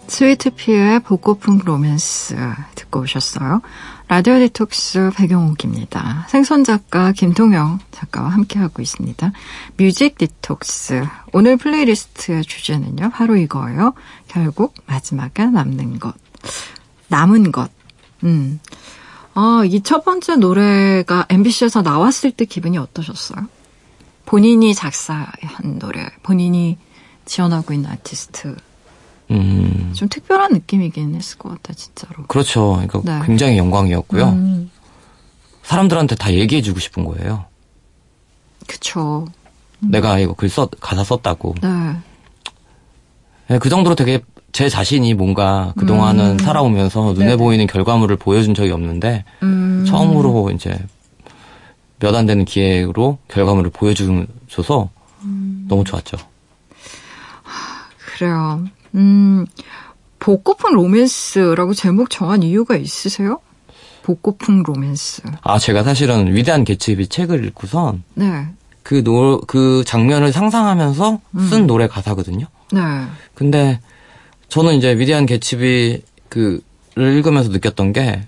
스위트피의 0.08 1.02
복고풍 1.02 1.60
로맨스 1.64 2.36
듣고 2.76 3.02
오셨어요. 3.02 3.62
라디오 4.10 4.40
디톡스 4.40 5.12
배경옥입니다. 5.16 6.26
생선 6.30 6.64
작가 6.64 7.12
김동영 7.12 7.78
작가와 7.92 8.30
함께하고 8.30 8.82
있습니다. 8.82 9.32
뮤직 9.78 10.18
디톡스. 10.18 11.06
오늘 11.32 11.58
playlist의 11.58 12.44
주제는요. 12.44 13.12
바로 13.12 13.36
이거예요. 13.36 13.94
결국 14.28 14.74
마지막에 14.88 15.46
남는 15.46 16.00
것. 16.00 16.16
남은 17.10 17.52
것. 17.52 17.70
음. 18.24 18.60
아, 19.36 19.62
이 19.66 19.80
첫 19.84 20.04
번째 20.04 20.38
노래가 20.38 21.28
MBC에서 21.30 21.84
나왔을 21.84 22.32
때 22.32 22.46
기분이 22.46 22.80
어떠셨어요? 22.80 23.48
본인이 24.26 24.74
작사한 24.74 25.78
노래, 25.78 26.08
본인이 26.24 26.78
지원하고 27.26 27.74
있는 27.74 27.92
아티스트. 27.92 28.56
음, 29.32 29.92
좀 29.96 30.10
특별한 30.10 30.54
느낌이긴 30.54 31.14
했을 31.16 31.38
것 31.38 31.50
같아, 31.50 31.74
진짜로. 31.74 32.26
그렇죠. 32.28 32.82
그러니까 32.88 33.02
네. 33.20 33.26
굉장히 33.26 33.58
영광이었고요. 33.58 34.24
음, 34.30 34.72
사람들한테 35.64 36.16
다 36.16 36.34
얘기해주고 36.34 36.80
싶은 36.80 37.06
거예요. 37.06 37.46
그쵸. 38.68 39.28
내가 39.80 40.20
이거 40.20 40.34
글 40.34 40.50
썼, 40.50 40.72
가사 40.80 41.04
썼다고. 41.04 41.56
네. 41.62 41.70
네, 43.48 43.60
그 43.60 43.70
정도로 43.70 43.96
되게 43.96 44.22
제 44.52 44.68
자신이 44.68 45.14
뭔가 45.14 45.74
그동안은 45.78 46.32
음. 46.34 46.40
살아오면서 46.40 47.14
눈에 47.14 47.26
네네. 47.26 47.36
보이는 47.38 47.68
결과물을 47.68 48.16
보여준 48.18 48.54
적이 48.56 48.72
없는데, 48.72 49.26
음, 49.44 49.86
처음으로 49.88 50.52
이제 50.52 50.78
몇 52.00 52.16
안 52.16 52.26
되는 52.26 52.46
기회로 52.46 53.20
결과물을 53.28 53.70
보여줘서 53.72 54.90
음. 55.24 55.66
너무 55.70 55.84
좋았죠. 55.84 56.18
그래요. 58.18 58.66
음, 58.96 59.46
복고풍 60.20 60.74
로맨스라고 60.74 61.74
제목 61.74 62.10
정한 62.10 62.44
이유가 62.44 62.76
있으세요? 62.76 63.40
복고풍 64.04 64.64
로맨스. 64.64 65.24
아, 65.42 65.60
제가 65.60 65.84
사실은 65.84 66.34
위대한 66.34 66.64
개츠비 66.64 67.08
책을 67.08 67.46
읽고선 67.46 68.04
네. 68.16 68.48
그 68.84 69.04
노, 69.04 69.40
그 69.42 69.84
장면을 69.86 70.32
상상하면서 70.32 71.20
쓴 71.50 71.68
노래 71.68 71.88
가사거든요. 71.88 72.48
네. 72.72 72.82
근데 73.36 73.80
저는 74.48 74.76
이제 74.76 74.98
위대한 74.98 75.26
개츠비 75.26 76.02
그를 76.30 76.62
읽으면서 76.96 77.50
느꼈던 77.50 77.94
게 77.94 78.24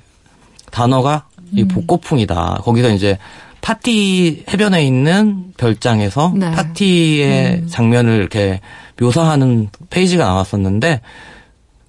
단어가 0.71 1.27
이 1.51 1.65
복고풍이다. 1.65 2.61
거기서 2.63 2.91
이제 2.91 3.17
파티 3.61 4.45
해변에 4.49 4.85
있는 4.85 5.53
별장에서 5.57 6.33
네. 6.35 6.51
파티의 6.51 7.67
장면을 7.67 8.17
이렇게 8.17 8.61
묘사하는 8.99 9.69
페이지가 9.89 10.25
나왔었는데 10.25 11.01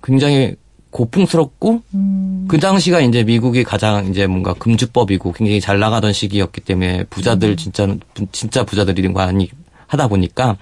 굉장히 0.03 0.57
고풍스럽고 0.91 1.83
음. 1.95 2.45
그 2.49 2.59
당시가 2.59 3.01
이제 3.01 3.25
미국이 3.25 3.65
가장 3.65 4.07
이제 4.07 4.27
뭔가 4.27 4.53
금주법이고 4.55 5.33
굉장히 5.33 5.61
잘 5.61 5.79
나가던 5.79 6.13
시기였기 6.13 6.61
때문에 6.61 7.05
부자들 7.05 7.57
진짜 7.57 7.97
진짜 8.31 8.65
부자들이 8.65 9.09
많이 9.09 9.51
하다 9.87 10.09
보니까 10.09 10.57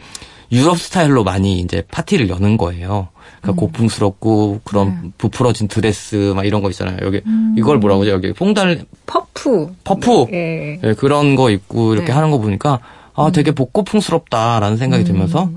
유럽 0.53 0.79
스타일로 0.79 1.25
많이 1.25 1.61
이제 1.61 1.83
파티를 1.91 2.29
여는 2.29 2.57
거예요. 2.57 3.09
그러니까 3.41 3.61
고풍스럽고 3.61 4.61
그런 4.65 5.13
부풀어진 5.19 5.69
드레스 5.69 6.33
막 6.35 6.45
이런 6.45 6.63
거 6.63 6.71
있잖아요. 6.71 6.99
여기 7.03 7.23
이걸 7.57 7.79
뭐라고 7.79 8.03
하죠? 8.03 8.13
여기 8.13 8.33
퐁달 8.33 8.85
퍼프. 9.07 9.75
퍼프 9.85 10.27
예. 10.33 10.81
예, 10.83 10.95
그런 10.95 11.37
거 11.37 11.51
입고 11.51 11.95
이렇게 11.95 12.09
네. 12.09 12.13
하는 12.13 12.31
거 12.31 12.39
보니까 12.39 12.81
아 13.15 13.31
되게 13.33 13.53
복고풍스럽다라는 13.53 14.77
생각이 14.77 15.05
들면서 15.05 15.51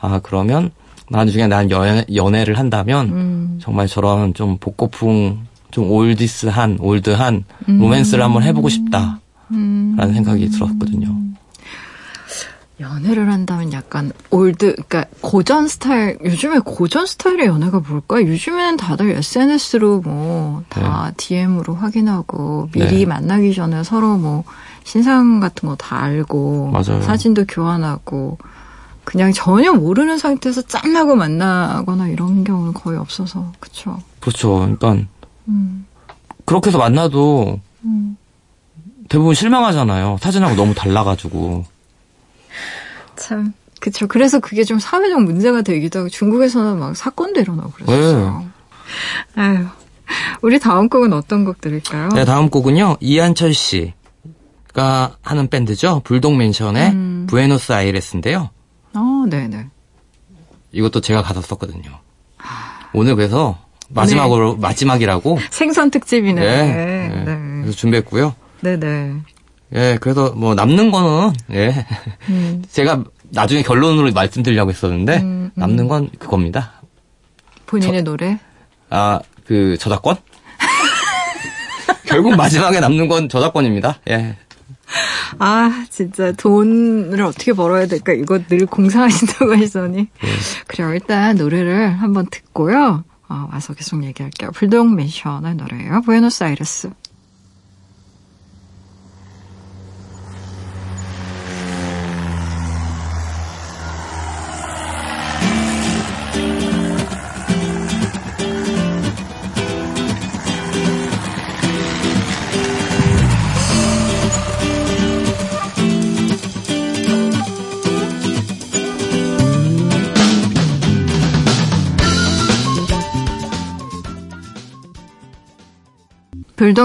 아 0.00 0.20
그러면 0.22 0.70
나중에 1.10 1.46
난 1.46 1.70
연애, 1.70 2.04
연애를 2.14 2.58
한다면 2.58 3.08
음. 3.08 3.58
정말 3.60 3.86
저런 3.86 4.34
좀 4.34 4.58
복고풍 4.58 5.40
좀 5.70 5.90
oldies한 5.90 6.78
old한 6.80 7.44
로맨스를 7.66 8.22
한번 8.24 8.42
해보고 8.42 8.68
싶다라는 8.68 9.18
음. 9.52 9.96
생각이 9.98 10.48
들었거든요. 10.50 11.14
연애를 12.80 13.28
한다면 13.32 13.72
약간 13.72 14.12
old, 14.30 14.76
그러니까 14.86 15.04
고전 15.20 15.66
스타일, 15.66 16.16
요즘에 16.24 16.60
고전 16.64 17.06
스타일의 17.06 17.46
연애가 17.46 17.80
뭘까? 17.80 18.22
요즘에는 18.22 18.76
다들 18.76 19.10
SNS로 19.16 20.00
뭐, 20.02 20.62
다 20.68 21.10
DM으로 21.16 21.74
확인하고, 21.74 22.68
미리 22.72 22.98
네. 23.00 23.06
만나기 23.06 23.52
전에 23.52 23.82
서로 23.82 24.16
뭐, 24.16 24.44
신상 24.84 25.40
같은 25.40 25.68
거 25.68 25.74
다 25.74 26.00
알고, 26.04 26.70
맞아요. 26.70 27.02
사진도 27.02 27.44
교환하고, 27.48 28.38
그냥 29.08 29.32
전혀 29.32 29.72
모르는 29.72 30.18
상태에서 30.18 30.60
짠하고 30.60 31.16
만나거나 31.16 32.08
이런 32.08 32.44
경우는 32.44 32.74
거의 32.74 32.98
없어서, 32.98 33.52
그쵸? 33.58 33.98
그렇죠. 34.20 34.58
그러니까 34.58 34.98
음, 35.48 35.86
그렇게 36.44 36.68
해서 36.68 36.76
만나도 36.76 37.58
음. 37.84 38.18
대부분 39.08 39.34
실망하잖아요. 39.34 40.18
사진하고 40.20 40.56
너무 40.56 40.74
달라가지고. 40.74 41.64
참, 43.16 43.54
그쵸. 43.80 44.06
그래서 44.08 44.40
그게 44.40 44.62
좀 44.62 44.78
사회적 44.78 45.22
문제가 45.22 45.62
되기도 45.62 46.00
하고, 46.00 46.10
중국에서는 46.10 46.78
막 46.78 46.94
사건도 46.94 47.40
일어나고 47.40 47.70
그랬었어요. 47.70 48.44
네. 49.36 49.42
아유. 49.42 49.64
우리 50.42 50.58
다음 50.58 50.90
곡은 50.90 51.14
어떤 51.14 51.46
곡 51.46 51.62
들을까요? 51.62 52.10
네, 52.10 52.26
다음 52.26 52.50
곡은요. 52.50 52.98
이한철 53.00 53.54
씨가 53.54 55.16
하는 55.22 55.48
밴드죠. 55.48 56.02
불독 56.04 56.36
맨션의 56.36 56.90
음. 56.90 57.26
부에노스 57.26 57.72
아이레스인데요. 57.72 58.50
어, 58.98 59.26
네네. 59.28 59.66
이것도 60.72 61.00
제가 61.00 61.22
가사 61.22 61.40
썼거든요. 61.40 61.98
오늘 62.92 63.16
그래서 63.16 63.58
마지막으로 63.88 64.56
마지막이라고 64.56 65.38
생선 65.50 65.90
특집이네. 65.90 66.40
네, 66.40 67.08
네. 67.08 67.24
네. 67.24 67.60
그래서 67.62 67.76
준비했고요. 67.76 68.34
네네. 68.60 69.14
예, 69.74 69.98
그래서 70.00 70.32
뭐 70.32 70.54
남는 70.54 70.90
거는 70.90 71.32
예. 71.52 71.86
음. 72.28 72.62
제가 72.70 73.04
나중에 73.30 73.62
결론으로 73.62 74.10
말씀드리려고 74.12 74.70
했었는데 74.70 75.16
음, 75.18 75.22
음. 75.22 75.50
남는 75.54 75.88
건 75.88 76.10
그겁니다. 76.18 76.72
본인의 77.66 78.02
노래? 78.02 78.38
아, 78.88 79.20
그 79.44 79.76
저작권? 79.78 80.16
결국 82.06 82.34
마지막에 82.36 82.80
남는 82.80 83.08
건 83.08 83.28
저작권입니다. 83.28 84.00
예. 84.08 84.36
아, 85.38 85.84
진짜 85.90 86.32
돈을 86.32 87.22
어떻게 87.22 87.52
벌어야 87.52 87.86
될까? 87.86 88.12
이거 88.12 88.38
늘 88.48 88.66
공상하신다고 88.66 89.56
하시더니. 89.56 89.98
예. 89.98 90.28
그래요. 90.66 90.92
일단 90.94 91.36
노래를 91.36 91.88
한번 92.00 92.26
듣고요. 92.30 93.04
어, 93.28 93.48
와서 93.52 93.74
계속 93.74 94.02
얘기할게요. 94.04 94.50
불독 94.52 94.92
맨션의 94.94 95.54
노래예요. 95.56 96.00
부에노스아이레스. 96.02 96.90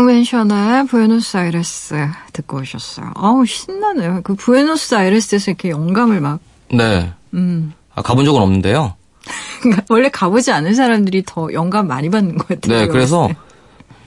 맨션의 0.06 0.86
부에노스아이레스 0.88 1.96
듣고 2.34 2.60
오셨어요. 2.60 3.12
아우 3.16 3.46
신나네요. 3.46 4.22
그 4.24 4.36
부에노스아이레스에서 4.36 5.52
이렇게 5.52 5.70
영감을 5.70 6.22
막 6.22 6.40
네. 6.72 7.12
음. 7.34 7.74
아, 7.96 8.02
가본 8.02 8.26
적은 8.26 8.42
없는데요. 8.42 8.94
원래 9.90 10.10
가보지 10.10 10.52
않은 10.52 10.76
사람들이 10.76 11.24
더 11.26 11.52
영감 11.54 11.88
많이 11.88 12.10
받는 12.10 12.38
것 12.38 12.48
같아요. 12.48 12.80
네, 12.80 12.88
그래서 12.88 13.30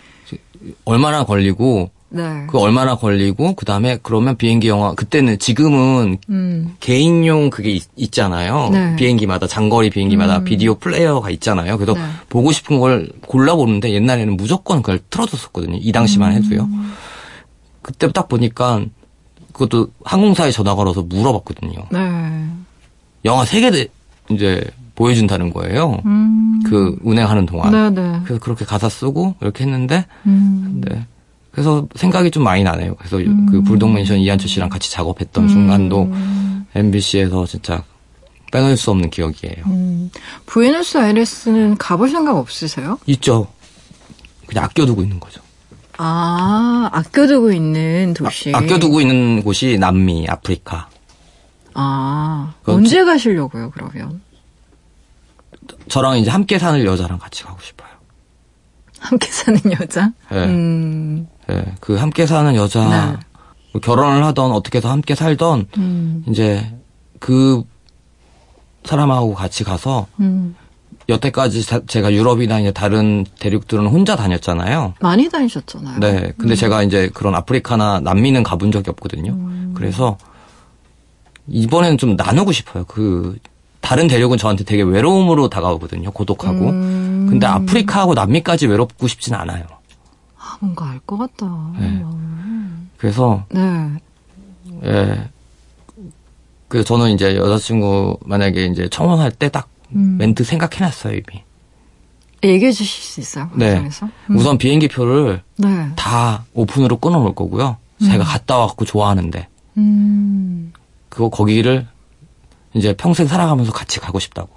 얼마나 0.85 1.25
걸리고 1.25 1.91
네. 2.17 2.47
그 2.49 2.59
얼마나 2.59 2.97
걸리고 2.97 3.55
그 3.55 3.65
다음에 3.65 3.99
그러면 4.03 4.37
비행기 4.37 4.69
영화 4.69 4.95
그때는 4.95 5.39
지금은 5.39 6.19
음. 6.31 6.75
개인용 6.81 7.51
그게 7.51 7.79
있, 7.97 8.13
잖아요 8.13 8.71
네. 8.73 8.97
비행기마다 8.97 9.47
장거리 9.47 9.91
비행기마다 9.91 10.39
음. 10.39 10.45
비디오 10.45 10.75
플레이어가 10.77 11.31
있잖아요. 11.31 11.77
그래서 11.79 11.95
네. 11.95 12.05
보고 12.29 12.53
싶은 12.53 12.79
걸 12.81 13.11
골라 13.27 13.55
보는데 13.55 13.93
옛날에는 13.93 14.37
무조건 14.37 14.83
그걸 14.83 15.01
틀어줬었거든요. 15.11 15.79
이 15.81 15.93
당시만 15.93 16.33
음. 16.33 16.37
해도요. 16.43 16.69
그때 17.83 18.11
딱 18.11 18.29
보니까 18.29 18.83
그것도 19.53 19.89
항공사에 20.05 20.51
전화 20.51 20.75
걸어서 20.75 21.03
물어봤거든요. 21.03 21.75
네. 21.93 22.47
영화 23.25 23.45
세 23.45 23.61
개 23.61 23.89
이제 24.31 24.65
보여준다는 24.97 25.53
거예요. 25.53 26.01
음. 26.07 26.63
그 26.65 26.99
운행하는 27.03 27.47
동안. 27.47 27.71
네네. 27.71 28.21
그래서 28.25 28.41
그렇게 28.41 28.65
가사 28.65 28.89
쓰고 28.89 29.35
이렇게 29.41 29.65
했는데 29.65 30.07
음. 30.27 30.83
네. 30.85 31.07
그래서 31.57 31.89
생각이 31.95 32.31
좀 32.31 32.45
많이 32.45 32.63
나네요. 32.63 32.97
그래서 32.97 33.17
음. 33.17 33.47
그 33.47 33.63
불독맨션 33.63 34.19
이한철 34.19 34.47
씨랑 34.47 34.69
같이 34.69 34.91
작업했던 34.93 35.49
순간도 35.49 36.13
MBC에서 36.75 37.47
진짜 37.47 37.83
빼놓을 38.53 38.77
수 38.77 38.91
없는 38.91 39.09
기억이에요. 39.09 39.65
음. 39.65 40.11
부에노스아이레스는 40.45 41.79
가볼 41.79 42.11
생각 42.11 42.37
없으세요? 42.37 42.99
있죠. 43.07 43.49
그냥 44.47 44.65
아껴두고 44.65 45.01
있는 45.01 45.19
거죠. 45.19 45.41
아, 45.97 46.91
아껴두고 46.93 47.51
있는 47.51 48.13
도시. 48.13 48.53
아껴두고 48.55 49.01
있는 49.01 49.43
곳이 49.43 49.79
남미, 49.81 50.27
아프리카. 50.29 50.91
아, 51.73 52.53
언제 52.67 53.03
가시려고요, 53.03 53.71
그러면? 53.71 54.21
저랑 55.89 56.19
이제 56.19 56.31
함께 56.31 56.59
사는 56.59 56.85
여자랑 56.85 57.19
같이 57.19 57.45
가고 57.45 57.59
싶어요. 57.63 57.76
함께 59.09 59.29
사는 59.31 59.61
여자? 59.81 60.13
네. 60.31 60.45
음, 60.47 61.29
예, 61.51 61.65
그 61.81 61.97
함께 61.97 62.27
사는 62.27 62.55
여자, 62.57 62.89
네. 63.13 63.17
뭐 63.73 63.81
결혼을 63.81 64.25
하던 64.25 64.51
어떻게 64.53 64.79
해서 64.79 64.91
함께 64.91 65.15
살던 65.15 65.69
음, 65.79 66.25
이제 66.29 66.73
그 67.21 67.63
사람하고 68.85 69.35
같이 69.35 69.65
가서 69.65 70.07
음. 70.21 70.57
여태까지 71.09 71.63
자- 71.65 71.83
제가 71.87 72.13
유럽이나 72.13 72.59
이제 72.59 72.73
다른 72.73 73.25
대륙들은 73.39 73.87
혼자 73.87 74.17
다녔잖아요. 74.17 74.95
많이 75.01 75.29
다니셨잖아요. 75.29 76.01
네. 76.01 76.33
근데 76.37 76.57
제가 76.57 76.83
이제 76.83 77.09
그런 77.15 77.35
아프리카나 77.37 78.01
남미는 78.01 78.43
가본 78.43 78.73
적이 78.73 78.91
없거든요. 78.91 79.33
음. 79.33 79.73
그래서 79.77 80.19
이번에는 81.49 81.97
좀 81.99 82.17
나누고 82.17 82.51
싶어요. 82.51 82.85
그 82.89 83.37
다른 83.87 84.09
대륙은 84.09 84.37
저한테 84.37 84.65
되게 84.65 84.83
외로움으로 84.83 85.49
다가오거든요. 85.49 86.11
고독하고. 86.11 86.71
음. 86.71 87.27
근데 87.31 87.47
아프리카하고 87.47 88.15
남미까지 88.15 88.67
외롭고 88.67 89.07
싶진 89.07 89.33
않아요. 89.35 89.65
아, 90.37 90.57
뭔가 90.61 90.91
알 90.91 90.99
것 91.07 91.17
같다. 91.17 91.47
네. 91.79 91.87
음. 92.03 92.91
그래서 92.97 93.45
네. 93.49 93.61
예. 94.85 95.29
그 96.67 96.83
저는 96.83 97.13
이제 97.13 97.37
여자친구 97.37 98.19
만약에 98.25 98.65
이제 98.65 98.89
청혼할 98.89 99.31
때딱 99.31 99.69
음. 99.95 100.17
멘트 100.19 100.43
생각해놨어요 100.43 101.13
이미. 101.15 101.45
얘기해 102.43 102.73
주실 102.73 103.05
수 103.05 103.21
있어요? 103.21 103.49
네. 103.55 103.75
방송에서? 103.75 104.09
우선 104.31 104.59
비행기 104.59 104.89
표를 104.89 105.43
네. 105.59 105.91
다 105.95 106.45
오픈으로 106.55 106.97
끊어놓을 106.97 107.37
거고요. 107.37 107.77
제가 108.05 108.25
갔다 108.25 108.59
와갖고 108.59 108.85
좋아하는데 108.85 109.47
음. 109.77 110.73
그거 111.09 111.29
거기를 111.29 111.87
이제 112.77 112.93
평생 112.93 113.27
살아가면서 113.27 113.73
같이 113.73 113.99
가고 113.99 114.19
싶다고. 114.19 114.51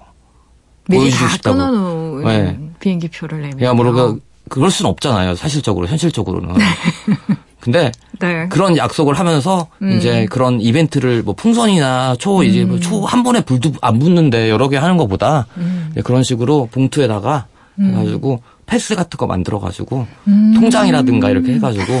미리 0.88 1.00
보여주고 1.00 1.24
다 1.24 1.30
싶다고. 1.30 1.56
끊어놓은 1.56 2.24
네. 2.24 2.58
비행기 2.80 3.08
표를 3.08 3.40
내면. 3.40 3.62
야, 3.62 3.72
모르가 3.72 4.14
그럴 4.48 4.70
수는 4.70 4.90
없잖아요. 4.90 5.36
사실적으로, 5.36 5.86
현실적으로는. 5.86 6.54
근데 7.60 7.92
네. 8.18 8.48
그런 8.48 8.76
약속을 8.76 9.18
하면서 9.18 9.68
음. 9.82 9.92
이제 9.92 10.26
그런 10.30 10.60
이벤트를 10.60 11.22
뭐 11.22 11.34
풍선이나 11.34 12.16
초 12.18 12.42
이제 12.42 12.64
뭐초한 12.64 13.22
번에 13.22 13.42
불도 13.42 13.72
안 13.82 13.98
붙는데 13.98 14.48
여러 14.48 14.68
개 14.70 14.78
하는 14.78 14.96
것보다 14.96 15.46
음. 15.58 15.88
이제 15.92 16.00
그런 16.00 16.22
식으로 16.22 16.68
봉투에다가 16.72 17.46
해가지고 17.78 18.42
패스 18.64 18.94
같은 18.94 19.16
거 19.18 19.26
만들어 19.26 19.58
가지고 19.58 20.06
음. 20.26 20.54
통장이라든가 20.54 21.28
이렇게 21.28 21.54
해가지고 21.54 22.00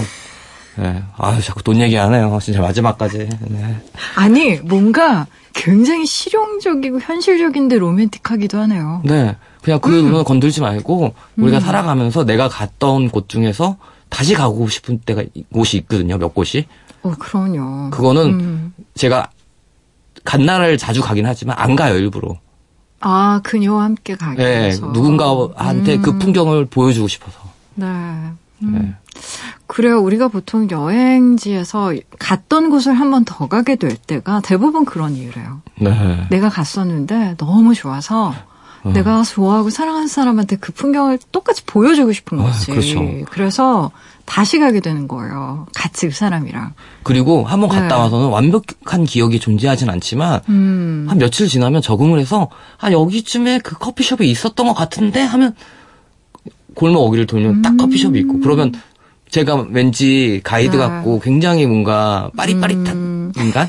예. 0.80 1.02
아유 1.18 1.42
자꾸 1.42 1.62
돈 1.62 1.80
얘기하네요. 1.80 2.38
진짜 2.40 2.60
마지막까지. 2.60 3.28
네. 3.48 3.76
아니, 4.16 4.56
뭔가 4.56 5.26
굉장히 5.52 6.06
실용적이고 6.06 7.00
현실적인데 7.00 7.78
로맨틱하기도 7.78 8.58
하네요. 8.58 9.02
네. 9.04 9.36
그냥 9.62 9.80
음. 9.84 10.06
그거 10.06 10.24
건들지 10.24 10.60
말고 10.60 11.14
우리가 11.36 11.60
살아가면서 11.60 12.24
내가 12.24 12.48
갔던 12.48 13.10
곳 13.10 13.28
중에서 13.28 13.76
다시 14.08 14.34
가고 14.34 14.68
싶은 14.68 15.00
때가 15.00 15.22
곳이 15.52 15.76
있거든요. 15.78 16.18
몇 16.18 16.34
곳이. 16.34 16.66
어, 17.02 17.12
그럼요. 17.18 17.90
그거는 17.90 18.40
음. 18.40 18.74
제가 18.94 19.30
간 20.24 20.44
나라를 20.44 20.78
자주 20.78 21.00
가긴 21.02 21.26
하지만 21.26 21.56
안 21.58 21.76
가요 21.76 21.96
일부러. 21.96 22.36
아, 23.00 23.40
그녀와 23.42 23.84
함께 23.84 24.14
가기 24.14 24.42
예, 24.42 24.60
위해서. 24.60 24.86
누군가한테 24.88 25.98
그 25.98 26.10
음. 26.10 26.18
풍경을 26.18 26.66
보여주고 26.66 27.08
싶어서. 27.08 27.38
네. 27.74 27.86
음. 27.86 28.34
네. 28.60 28.94
그래요. 29.70 30.00
우리가 30.00 30.28
보통 30.28 30.68
여행지에서 30.70 31.94
갔던 32.18 32.70
곳을 32.70 32.92
한 32.92 33.10
번 33.10 33.24
더 33.24 33.46
가게 33.46 33.76
될 33.76 33.96
때가 33.96 34.40
대부분 34.40 34.84
그런 34.84 35.14
이유래요. 35.14 35.62
네. 35.80 36.26
내가 36.30 36.48
갔었는데 36.48 37.36
너무 37.38 37.74
좋아서 37.74 38.34
어. 38.82 38.92
내가 38.92 39.22
좋아하고 39.22 39.70
사랑하는 39.70 40.08
사람한테 40.08 40.56
그 40.56 40.72
풍경을 40.72 41.18
똑같이 41.32 41.64
보여주고 41.66 42.12
싶은 42.12 42.40
아, 42.40 42.44
거지. 42.44 42.70
그렇죠. 42.70 43.00
그래서 43.30 43.90
다시 44.24 44.58
가게 44.58 44.80
되는 44.80 45.06
거예요. 45.06 45.66
같이 45.74 46.08
그 46.08 46.14
사람이랑. 46.14 46.72
그리고 47.02 47.44
한 47.44 47.60
번 47.60 47.68
갔다 47.68 47.88
네. 47.88 47.94
와서는 47.94 48.28
완벽한 48.28 49.04
기억이 49.04 49.38
존재하진 49.38 49.90
않지만 49.90 50.40
음. 50.48 51.06
한 51.08 51.18
며칠 51.18 51.46
지나면 51.48 51.82
적응을 51.82 52.18
해서 52.20 52.48
아 52.78 52.90
여기쯤에 52.90 53.58
그 53.60 53.76
커피숍이 53.78 54.30
있었던 54.30 54.66
것 54.66 54.74
같은데 54.74 55.20
하면 55.22 55.54
골목 56.74 57.00
어귀를 57.06 57.26
돌면 57.26 57.62
딱 57.62 57.76
커피숍이 57.76 58.18
있고 58.20 58.40
그러면 58.40 58.72
제가 59.30 59.66
왠지 59.70 60.40
가이드 60.44 60.76
네. 60.76 60.78
같고 60.78 61.20
굉장히 61.20 61.66
뭔가 61.66 62.30
빠릿빠릿한 62.36 62.96
음. 62.96 63.32
인간, 63.36 63.68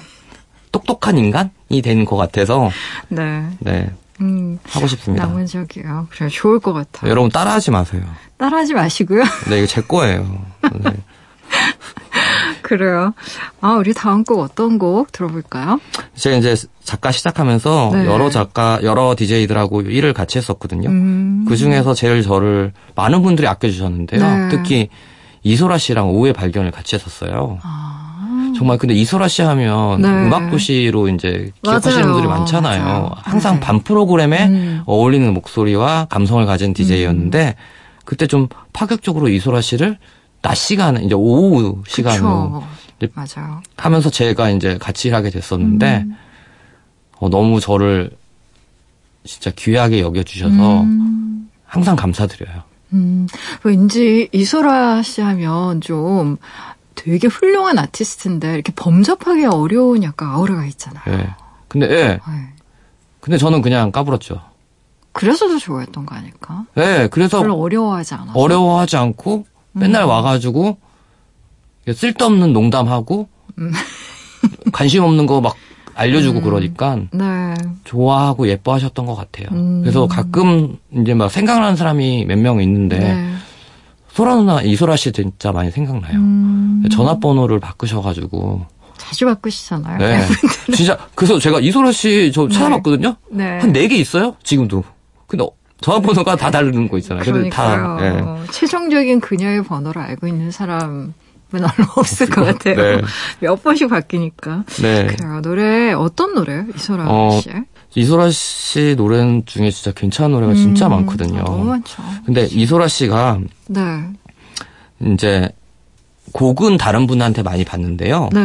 똑똑한 0.71 1.17
인간이 1.17 1.81
되는 1.83 2.05
것 2.05 2.17
같아서 2.17 2.69
네. 3.09 3.47
네 3.59 3.89
음. 4.21 4.59
하고 4.63 4.87
싶습니다. 4.87 5.25
낭만적이에요. 5.25 6.07
그래 6.09 6.29
좋을 6.29 6.59
것 6.59 6.73
같아요. 6.73 7.09
여러분 7.09 7.29
따라하지 7.29 7.71
마세요. 7.71 8.01
따라하지 8.37 8.73
마시고요. 8.73 9.23
네 9.49 9.57
이거 9.59 9.67
제 9.67 9.81
거예요. 9.81 10.45
네. 10.83 10.91
그래요. 12.61 13.13
아, 13.59 13.73
우리 13.73 13.93
다음 13.93 14.23
곡 14.23 14.39
어떤 14.39 14.79
곡 14.79 15.11
들어볼까요? 15.11 15.81
제가 16.15 16.37
이제 16.37 16.55
작가 16.83 17.11
시작하면서 17.11 17.91
네. 17.93 18.05
여러 18.05 18.29
작가, 18.29 18.79
여러 18.81 19.13
DJ들하고 19.17 19.81
일을 19.81 20.13
같이 20.13 20.37
했었거든요. 20.37 20.89
음. 20.89 21.45
그 21.49 21.57
중에서 21.57 21.93
제일 21.93 22.21
저를 22.21 22.71
많은 22.95 23.23
분들이 23.23 23.45
아껴주셨는데요. 23.47 24.21
네. 24.21 24.49
특히 24.49 24.89
이소라 25.43 25.77
씨랑 25.77 26.09
오후의 26.09 26.33
발견을 26.33 26.71
같이 26.71 26.95
했었어요. 26.95 27.59
아. 27.63 28.53
정말 28.55 28.77
근데 28.77 28.93
이소라 28.93 29.27
씨 29.27 29.41
하면 29.41 30.01
네. 30.01 30.07
음악 30.07 30.51
도시로 30.51 31.07
이제 31.07 31.51
기억하시는 31.63 31.95
맞아요. 31.95 32.13
분들이 32.13 32.27
많잖아요. 32.27 32.83
맞아요. 32.83 33.11
항상 33.15 33.55
네. 33.55 33.59
밤 33.61 33.79
프로그램에 33.81 34.47
음. 34.47 34.83
어울리는 34.85 35.33
목소리와 35.33 36.05
감성을 36.09 36.45
가진 36.45 36.73
DJ였는데 36.73 37.55
그때 38.05 38.27
좀 38.27 38.47
파격적으로 38.73 39.29
이소라 39.29 39.61
씨를 39.61 39.97
낮 40.41 40.55
시간에 40.55 41.01
이제 41.03 41.15
오후 41.15 41.81
시간으로 41.87 42.63
맞아요. 43.13 43.61
하면서 43.77 44.09
제가 44.11 44.49
이제 44.51 44.77
같이 44.79 45.07
일하게 45.07 45.29
됐었는데 45.31 46.03
음. 46.05 46.15
어, 47.19 47.29
너무 47.29 47.59
저를 47.59 48.11
진짜 49.23 49.51
귀하게 49.55 50.01
여겨주셔서 50.01 50.81
음. 50.81 51.49
항상 51.65 51.95
감사드려요. 51.95 52.63
음, 52.93 53.27
왠지 53.63 54.29
이소라 54.31 55.01
씨 55.03 55.21
하면 55.21 55.81
좀 55.81 56.37
되게 56.95 57.27
훌륭한 57.27 57.79
아티스트인데 57.79 58.53
이렇게 58.53 58.71
범접하기 58.75 59.45
어려운 59.45 60.03
약간 60.03 60.29
아우라가 60.29 60.65
있잖아요. 60.65 61.03
예. 61.07 61.29
근데 61.67 61.87
예. 61.89 62.05
네. 62.07 62.19
근데 63.21 63.37
저는 63.37 63.61
그냥 63.61 63.91
까불었죠. 63.91 64.41
그래서 65.13 65.47
더 65.47 65.57
좋아했던 65.57 66.05
거 66.05 66.15
아닐까? 66.15 66.65
예. 66.77 67.07
그래서 67.11 67.39
별로 67.39 67.55
어려워하지 67.59 68.13
않아서. 68.15 68.37
어려워하지 68.39 68.97
않고 68.97 69.45
맨날 69.73 70.03
와가지고 70.03 70.77
쓸데없는 71.93 72.51
농담하고 72.53 73.29
음. 73.59 73.71
관심 74.71 75.03
없는 75.03 75.25
거 75.27 75.39
막 75.41 75.55
알려주고 75.95 76.41
그러니까 76.41 76.97
네. 77.11 77.53
좋아하고 77.83 78.47
예뻐하셨던 78.47 79.05
것 79.05 79.15
같아요. 79.15 79.47
음. 79.51 79.81
그래서 79.81 80.07
가끔 80.07 80.77
이제 80.91 81.13
막 81.13 81.29
생각나는 81.31 81.75
사람이 81.75 82.25
몇 82.25 82.37
명 82.37 82.61
있는데 82.61 82.99
네. 82.99 83.33
소라 84.13 84.35
누나 84.35 84.61
이소라 84.61 84.95
씨 84.97 85.11
진짜 85.11 85.51
많이 85.51 85.71
생각나요. 85.71 86.15
음, 86.15 86.83
전화번호를 86.91 87.59
바꾸셔가지고 87.59 88.65
자주 88.97 89.25
바꾸시잖아요. 89.25 89.97
네 89.99 90.21
진짜 90.75 90.97
그래서 91.15 91.39
제가 91.39 91.59
이소라 91.59 91.91
씨 91.91 92.31
저 92.33 92.47
찾아봤거든요. 92.47 93.15
네. 93.29 93.59
한 93.59 93.71
네 93.71 93.87
개 93.87 93.95
있어요 93.95 94.35
지금도. 94.43 94.83
근데 95.27 95.45
전화번호가 95.81 96.35
다 96.35 96.51
다른 96.51 96.87
거 96.89 96.97
있잖아요. 96.97 97.23
그러니까요. 97.23 97.97
다 97.97 98.05
예. 98.05 98.51
최종적인 98.51 99.19
그녀의 99.21 99.63
번호를 99.63 100.01
알고 100.01 100.27
있는 100.27 100.51
사람 100.51 101.13
은 101.53 101.63
얼마 101.63 101.91
없을 101.95 102.29
것 102.29 102.43
같아요. 102.45 102.75
네. 102.75 103.01
몇 103.41 103.61
번씩 103.61 103.89
바뀌니까. 103.89 104.63
네. 104.81 105.07
그래요. 105.07 105.41
노래 105.41 105.91
어떤 105.93 106.33
노래요? 106.33 106.65
이소라 106.75 107.05
어, 107.07 107.39
씨? 107.41 107.49
이소라 107.95 108.29
씨 108.31 108.95
노래 108.95 109.41
중에 109.45 109.69
진짜 109.69 109.91
괜찮은 109.91 110.31
노래가 110.31 110.53
진짜 110.53 110.87
음, 110.87 110.91
많거든요. 110.91 111.41
아, 111.41 111.43
너무 111.43 111.65
많죠. 111.65 112.01
근데 112.25 112.45
이소라 112.45 112.87
씨가 112.87 113.39
네. 113.67 113.81
이제 115.01 115.49
곡은 116.31 116.77
다른 116.77 117.05
분한테 117.07 117.43
많이 117.43 117.65
봤는데요. 117.65 118.29
네. 118.31 118.39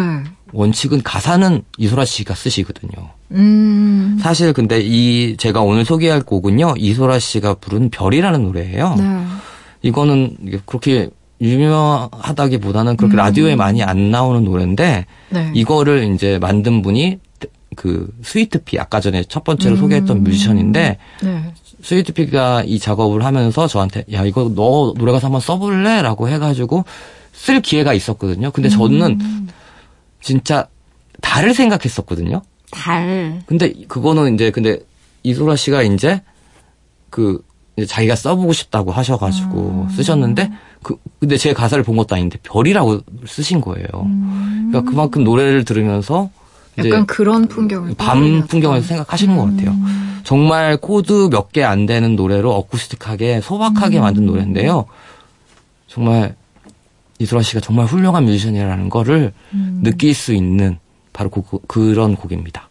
원칙은 0.53 1.03
가사는 1.03 1.63
이소라 1.79 2.05
씨가 2.05 2.35
쓰시거든요. 2.35 3.11
음. 3.33 4.19
사실 4.21 4.53
근데 4.53 4.81
이 4.81 5.37
제가 5.37 5.61
오늘 5.63 5.85
소개할 5.85 6.23
곡은요. 6.23 6.75
이소라 6.79 7.19
씨가 7.19 7.55
부른 7.55 7.91
별이라는 7.91 8.43
노래예요. 8.43 8.95
네. 8.97 9.27
이거는 9.83 10.37
그렇게 10.65 11.11
유명하다기보다는 11.41 12.97
그렇게 12.97 13.15
음. 13.15 13.19
라디오에 13.19 13.57
많이 13.57 13.83
안 13.83 14.11
나오는 14.11 14.45
노래인데 14.45 15.07
네. 15.31 15.53
이거를 15.55 16.13
이제 16.15 16.39
만든 16.39 16.83
분이 16.83 17.19
그 17.75 18.09
스위트피 18.23 18.79
아까 18.79 19.01
전에 19.01 19.25
첫 19.25 19.45
번째로 19.45 19.77
음. 19.77 19.81
소개했던 19.81 20.25
뮤지션인데 20.25 20.99
네. 21.23 21.53
스위트피가 21.83 22.65
이 22.67 22.79
작업을 22.79 23.25
하면서 23.25 23.67
저한테 23.67 24.05
야 24.13 24.25
이거 24.25 24.51
너 24.55 24.95
노래 24.97 25.13
가사 25.13 25.27
한번 25.27 25.41
써볼래?라고 25.41 26.29
해가지고 26.29 26.85
쓸 27.33 27.61
기회가 27.61 27.93
있었거든요. 27.93 28.51
근데 28.51 28.69
저는 28.69 29.21
음. 29.21 29.49
진짜 30.21 30.69
달을 31.21 31.55
생각했었거든요. 31.55 32.43
달. 32.71 33.43
근데 33.47 33.73
그거는 33.87 34.35
이제 34.35 34.51
근데 34.51 34.81
이소라 35.23 35.57
씨가 35.57 35.83
이제 35.83 36.23
그 37.11 37.45
이제 37.77 37.87
자기가 37.87 38.17
써보고 38.17 38.53
싶다고 38.53 38.91
하셔가지고 38.91 39.87
음. 39.89 39.95
쓰셨는데 39.95 40.51
그 40.87 40.95
근데 41.19 41.37
제 41.37 41.53
가사를 41.53 41.83
본 41.83 41.97
것도 41.97 42.15
아닌데 42.15 42.39
별이라고 42.45 43.01
쓰신 43.27 43.61
거예요. 43.61 43.89
그러니까 44.71 44.83
그만큼 44.89 45.25
노래를 45.25 45.65
들으면서 45.65 46.31
음. 46.79 46.85
약간 46.87 47.07
그런 47.07 47.49
풍경을 47.49 47.95
밤. 47.99 48.47
풍경을 48.47 48.83
생각하시는 48.83 49.37
것 49.37 49.47
같아요. 49.47 49.71
음. 49.73 50.21
정말 50.23 50.77
코드 50.77 51.29
몇 51.33 51.49
개 51.51 51.65
안 51.65 51.87
되는 51.87 52.15
노래로 52.15 52.53
어쿠스틱하게 52.55 53.41
소박하게 53.41 53.99
만든 53.99 54.23
음. 54.23 54.27
노래인데요. 54.27 54.85
정말 55.89 56.37
이소라 57.19 57.43
씨가 57.43 57.61
정말 57.61 57.87
훌륭한 57.87 58.25
뮤지션이라는 58.27 58.89
거를 58.89 59.33
음. 59.55 59.81
느낄 59.83 60.15
수 60.15 60.35
있는 60.35 60.79
바로 61.13 61.31
그, 61.31 61.43
그런 61.67 62.15
곡입니다. 62.15 62.69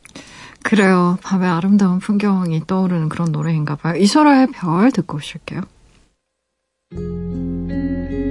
그래요. 0.64 1.18
밤에 1.22 1.48
아름다운 1.48 2.00
풍경이 2.00 2.62
떠오르는 2.66 3.10
그런 3.10 3.32
노래인가 3.34 3.76
봐요. 3.76 3.96
이소라의 3.98 4.48
별 4.54 4.92
듣고 4.92 5.18
오실게요. 5.18 5.62
Thank 6.92 8.12
you. 8.12 8.25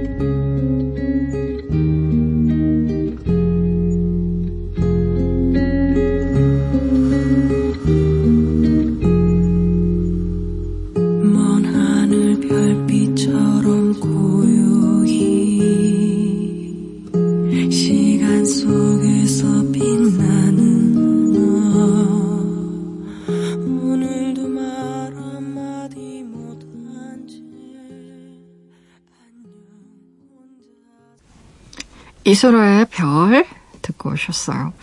이소라의 32.25 32.85
별 32.89 33.45
듣고 33.81 34.11
오셨어요. 34.11 34.73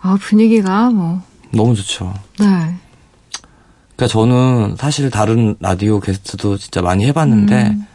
아, 0.00 0.18
분위기가 0.20 0.90
뭐, 0.90 1.22
너무 1.50 1.74
좋죠. 1.74 2.12
네. 2.40 2.46
그러니까 3.96 4.06
저는 4.08 4.76
사실 4.76 5.10
다른 5.10 5.54
라디오 5.60 6.00
게스트도 6.00 6.58
진짜 6.58 6.82
많이 6.82 7.06
해봤는데 7.06 7.66
음. 7.68 7.86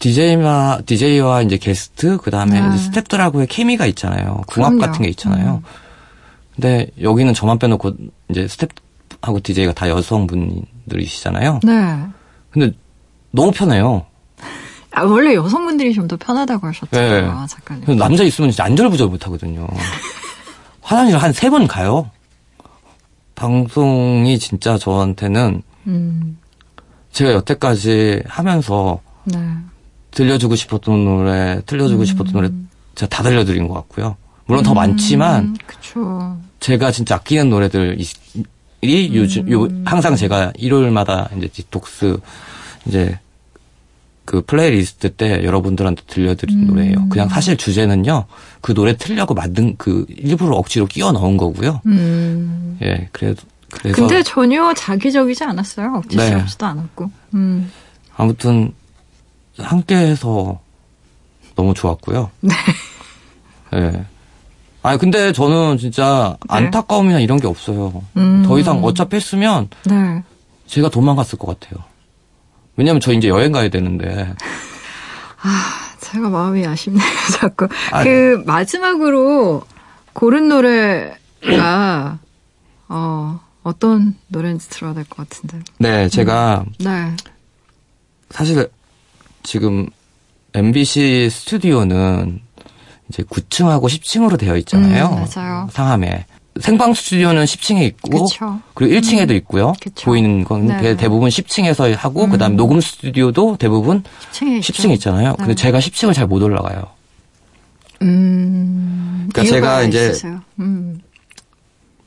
DJ와 0.00 0.80
DJ와 0.84 1.42
이제 1.42 1.58
게스트 1.58 2.16
그 2.16 2.30
다음에 2.30 2.60
네. 2.60 2.74
이제 2.74 2.90
스탭들하고의 2.90 3.46
케미가 3.48 3.86
있잖아요. 3.86 4.42
궁합 4.48 4.70
그럼요. 4.70 4.76
음. 4.76 4.80
같은 4.80 5.02
게 5.02 5.08
있잖아요. 5.10 5.62
근데 6.54 6.90
여기는 7.00 7.32
저만 7.34 7.58
빼놓고 7.58 7.92
이제 8.30 8.46
스탭하고 8.46 9.42
DJ가 9.42 9.72
다 9.72 9.88
여성분들이시잖아요. 9.88 11.60
네. 11.62 12.06
근데 12.50 12.72
너무 13.30 13.52
편해요. 13.52 14.06
아, 15.00 15.04
원래 15.04 15.34
여성분들이 15.34 15.92
좀 15.94 16.08
더 16.08 16.16
편하다고 16.16 16.66
하셨잖아요, 16.66 17.40
네. 17.40 17.46
작가님. 17.48 17.84
그래서 17.84 17.98
남자 17.98 18.22
있으면 18.24 18.50
진짜 18.50 18.64
안절부절 18.64 19.08
못하거든요. 19.08 19.66
화장실 20.82 21.16
한 21.18 21.32
세 21.32 21.50
번 21.50 21.66
가요. 21.68 22.10
방송이 23.34 24.38
진짜 24.38 24.76
저한테는 24.76 25.62
음, 25.86 26.38
제가 27.12 27.32
여태까지 27.32 28.22
하면서 28.26 29.00
네. 29.24 29.38
들려주고 30.10 30.56
싶었던 30.56 31.04
노래, 31.04 31.60
들려주고 31.66 32.04
싶었던 32.04 32.32
노래 32.32 32.50
제가 32.96 33.08
다 33.08 33.22
들려드린 33.22 33.68
것 33.68 33.74
같고요. 33.74 34.16
물론 34.46 34.62
더 34.64 34.74
많지만 34.74 35.44
음, 35.44 35.56
그쵸. 35.66 36.36
제가 36.58 36.90
진짜 36.90 37.14
아끼는 37.14 37.48
노래들이 37.50 38.04
요즘 39.14 39.50
요 39.52 39.68
항상 39.84 40.16
제가 40.16 40.52
일요일마다 40.56 41.30
이제 41.36 41.46
디톡스 41.48 42.18
이제 42.86 43.18
그 44.30 44.42
플레이리스트 44.42 45.12
때 45.14 45.42
여러분들한테 45.42 46.02
들려드린 46.06 46.68
노래예요. 46.68 47.08
그냥 47.08 47.28
사실 47.28 47.56
주제는요 47.56 48.26
그 48.60 48.72
노래 48.74 48.96
틀려고 48.96 49.34
만든 49.34 49.74
그 49.76 50.06
일부러 50.08 50.54
억지로 50.54 50.86
끼워 50.86 51.10
넣은 51.10 51.36
거고요. 51.36 51.80
음. 51.86 52.78
예, 52.80 53.08
그래도 53.10 53.42
그래서 53.72 53.96
근데 53.96 54.22
전혀 54.22 54.72
작위적이지 54.72 55.42
않았어요. 55.42 55.94
억지스럽지도 55.96 56.64
네. 56.64 56.70
않았고. 56.70 57.10
음. 57.34 57.72
아무튼 58.16 58.72
함께해서 59.58 60.60
너무 61.56 61.74
좋았고요. 61.74 62.30
네. 62.42 62.54
예. 63.74 64.04
아니 64.84 64.96
근데 64.96 65.32
저는 65.32 65.78
진짜 65.78 66.36
네. 66.42 66.54
안타까움이나 66.54 67.18
이런 67.18 67.40
게 67.40 67.48
없어요. 67.48 68.04
음. 68.16 68.44
더 68.46 68.60
이상 68.60 68.78
어차피 68.84 69.16
했으면 69.16 69.68
네. 69.86 70.22
제가 70.68 70.88
도망갔을 70.88 71.36
것 71.36 71.58
같아요. 71.58 71.89
왜냐면 72.80 72.98
저 72.98 73.12
이제 73.12 73.28
여행 73.28 73.52
가야 73.52 73.68
되는데. 73.68 74.34
제가 76.00 76.30
마음이 76.30 76.66
아쉽네요, 76.66 77.04
자꾸. 77.38 77.68
아니. 77.92 78.08
그, 78.08 78.42
마지막으로 78.46 79.62
고른 80.14 80.48
노래가, 80.48 82.18
어, 82.88 83.38
어떤 83.62 84.16
노래인지 84.28 84.70
들어야 84.70 84.94
될 84.94 85.04
것 85.04 85.28
같은데. 85.28 85.58
네, 85.78 86.08
제가 86.08 86.64
네. 86.78 87.14
사실 88.30 88.66
지금 89.42 89.86
MBC 90.54 91.28
스튜디오는 91.30 92.40
이제 93.10 93.22
9층하고 93.24 93.88
10층으로 93.90 94.38
되어 94.38 94.56
있잖아요. 94.56 95.04
음, 95.06 95.26
맞아요. 95.36 95.68
상암에. 95.70 96.24
생방 96.60 96.94
스튜디오는 96.94 97.44
10층에 97.44 97.82
있고 97.82 98.24
그쵸. 98.26 98.60
그리고 98.74 98.94
1층에도 98.94 99.32
있고요. 99.36 99.72
그쵸. 99.80 100.04
보이는 100.06 100.44
건 100.44 100.66
네. 100.66 100.80
대- 100.80 100.96
대부분 100.96 101.28
10층에서 101.28 101.94
하고 101.96 102.28
그다음에 102.28 102.56
녹음 102.56 102.80
스튜디오도 102.80 103.56
대부분 103.58 104.02
10층에 104.32 104.56
있죠. 104.58 104.72
10층에 104.72 104.92
있잖아요. 104.94 105.34
근데 105.36 105.50
네. 105.50 105.54
제가 105.54 105.78
10층을 105.78 106.14
잘 106.14 106.26
못 106.26 106.42
올라가요. 106.42 106.84
음. 108.02 109.28
그러니까 109.32 109.54
제가 109.54 109.82
이제- 109.82 110.06
있으세요? 110.10 110.40
음. 110.58 111.00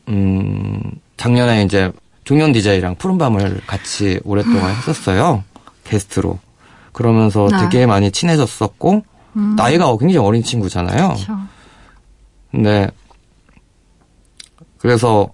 음, 0.09 0.81
작년에 1.17 1.63
이제 1.63 1.91
종현 2.25 2.51
DJ랑 2.51 2.95
푸른밤을 2.95 3.61
같이 3.67 4.19
오랫동안 4.23 4.71
했었어요. 4.75 5.43
게스트로. 5.83 6.39
그러면서 6.91 7.47
네. 7.51 7.57
되게 7.69 7.85
많이 7.85 8.11
친해졌었고, 8.11 9.03
나이가 9.55 9.97
굉장히 9.97 10.17
어린 10.17 10.43
친구잖아요. 10.43 11.07
그렇죠. 11.09 11.37
근데, 12.51 12.87
그래서 14.83 15.29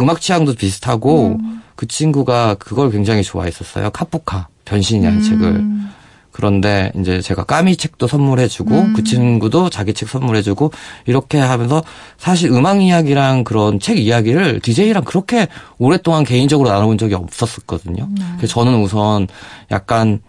음악 0.00 0.20
취향도 0.20 0.54
비슷하고, 0.54 1.38
그 1.76 1.86
친구가 1.86 2.54
그걸 2.54 2.90
굉장히 2.90 3.22
좋아했었어요. 3.22 3.90
카푸카, 3.90 4.48
변신이라는 4.64 5.22
책을. 5.22 5.46
음. 5.46 5.90
그런데 6.34 6.90
이제 6.98 7.20
제가 7.20 7.44
까미 7.44 7.76
책도 7.76 8.08
선물해주고 8.08 8.94
그 8.96 9.04
친구도 9.04 9.70
자기 9.70 9.94
책 9.94 10.08
선물해주고 10.08 10.72
이렇게 11.06 11.38
하면서 11.38 11.84
사실 12.18 12.50
음악 12.50 12.82
이야기랑 12.82 13.44
그런 13.44 13.78
책 13.78 13.98
이야기를 13.98 14.58
DJ랑 14.58 15.04
그렇게 15.04 15.46
오랫동안 15.78 16.24
개인적으로 16.24 16.70
나눠본 16.70 16.98
적이 16.98 17.14
없었었거든요. 17.14 18.08
그래서 18.36 18.52
저는 18.52 18.82
우선 18.82 19.28
약간 19.70 20.20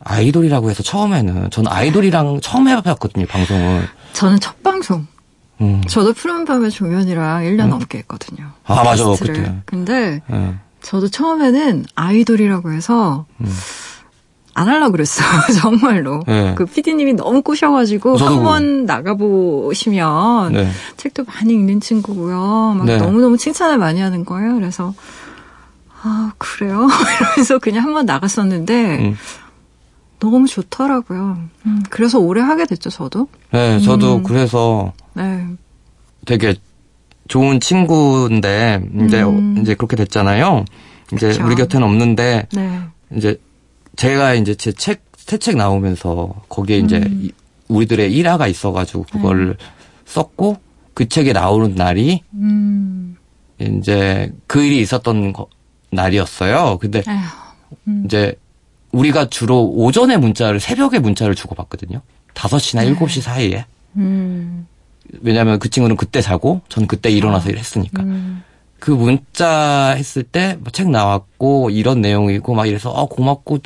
아이돌이라고 0.00 0.70
해서 0.70 0.82
처음에는 0.82 1.50
저는 1.50 1.70
아이돌이랑 1.70 2.40
처음 2.40 2.68
해봤거든요 2.68 3.26
방송을. 3.26 3.88
저는 4.14 4.40
첫 4.40 4.62
방송. 4.62 5.06
음. 5.60 5.82
저도 5.88 6.12
푸른 6.12 6.44
밤의 6.44 6.70
종현이랑 6.70 7.44
1년 7.44 7.68
넘게 7.68 7.98
했거든요. 7.98 8.50
아, 8.64 8.82
맞아. 8.82 9.04
그때. 9.18 9.54
근데 9.64 10.22
예. 10.30 10.54
저도 10.82 11.08
처음에는 11.08 11.86
아이돌이라고 11.94 12.72
해서 12.72 13.26
음. 13.40 13.46
안 14.54 14.68
하려고 14.68 14.92
그랬어요. 14.92 15.26
정말로. 15.60 16.22
네. 16.26 16.54
그 16.56 16.64
PD님이 16.64 17.12
너무 17.12 17.42
꼬셔가지고 17.42 18.16
저도 18.16 18.36
한번 18.36 18.86
나가보시면 18.86 20.52
네. 20.52 20.70
책도 20.96 21.24
많이 21.24 21.52
읽는 21.52 21.80
친구고요. 21.80 22.74
막 22.78 22.86
네. 22.86 22.96
너무너무 22.96 23.36
칭찬을 23.36 23.76
많이 23.76 24.00
하는 24.00 24.24
거예요. 24.24 24.54
그래서 24.54 24.94
아 26.02 26.32
그래요? 26.38 26.88
이러면서 27.20 27.58
그냥 27.58 27.84
한번 27.84 28.06
나갔었는데 28.06 28.98
음. 29.00 29.16
너무 30.20 30.46
좋더라고요. 30.46 31.36
음, 31.66 31.82
그래서 31.90 32.18
오래 32.18 32.40
하게 32.40 32.64
됐죠. 32.64 32.88
저도. 32.88 33.28
네, 33.50 33.78
저도 33.80 34.16
음. 34.16 34.22
그래서 34.22 34.92
네. 35.16 35.46
되게 36.24 36.54
좋은 37.28 37.60
친구인데 37.60 38.80
이제 39.06 39.22
음. 39.22 39.58
이제 39.60 39.74
그렇게 39.74 39.96
됐잖아요. 39.96 40.64
이제 41.12 41.28
그쵸. 41.28 41.44
우리 41.46 41.54
곁에는 41.56 41.86
없는데 41.86 42.46
네. 42.52 42.80
이제 43.16 43.40
제가 43.96 44.34
이제 44.34 44.54
제 44.54 44.72
책 44.72 45.02
새 45.16 45.38
책 45.38 45.56
나오면서 45.56 46.34
거기에 46.48 46.78
이제 46.78 46.98
음. 46.98 47.20
이- 47.24 47.32
우리들의 47.68 48.12
일화가 48.12 48.46
있어가지고 48.46 49.06
그걸 49.10 49.56
썼고 50.04 50.58
그 50.94 51.08
책에 51.08 51.32
나오는 51.32 51.74
날이 51.74 52.22
음. 52.34 53.16
이제 53.58 54.32
그 54.46 54.62
일이 54.62 54.80
있었던 54.80 55.32
거- 55.32 55.48
날이었어요. 55.90 56.78
근데 56.80 57.02
에휴. 57.08 57.16
음. 57.88 58.02
이제 58.06 58.36
우리가 58.92 59.28
주로 59.28 59.64
오전에 59.68 60.16
문자를 60.16 60.60
새벽에 60.60 61.00
문자를 61.00 61.34
주고 61.34 61.54
받거든요. 61.56 62.00
5시나 62.34 62.84
7시 62.96 63.20
사이에. 63.20 63.64
음. 63.96 64.66
왜냐하면 65.22 65.58
그 65.58 65.70
친구는 65.70 65.96
그때 65.96 66.20
자고 66.20 66.60
저는 66.68 66.88
그때 66.88 67.10
일어나서 67.10 67.50
일했으니까. 67.50 68.02
음. 68.02 68.42
그 68.78 68.90
문자 68.90 69.94
했을 69.96 70.22
때 70.22 70.58
책 70.72 70.90
나왔고 70.90 71.70
이런 71.70 72.02
내용이고 72.02 72.54
막 72.54 72.66
이래서 72.66 72.92
아 72.94 73.06
고맙고 73.08 73.58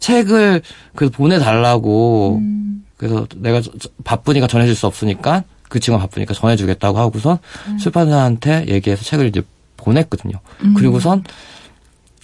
책을 0.00 0.60
그 0.94 1.08
보내달라고 1.08 2.38
음. 2.42 2.84
그래서 2.96 3.26
내가 3.36 3.62
바쁘니까 4.04 4.46
전해줄 4.48 4.74
수 4.74 4.86
없으니까 4.86 5.44
그 5.68 5.78
친구가 5.80 6.04
바쁘니까 6.06 6.34
전해주겠다고 6.34 6.98
하고선 6.98 7.38
음. 7.68 7.78
출판사한테 7.78 8.66
얘기해서 8.68 9.04
책을 9.04 9.28
이제 9.28 9.42
보냈거든요. 9.76 10.40
그리고선 10.76 11.22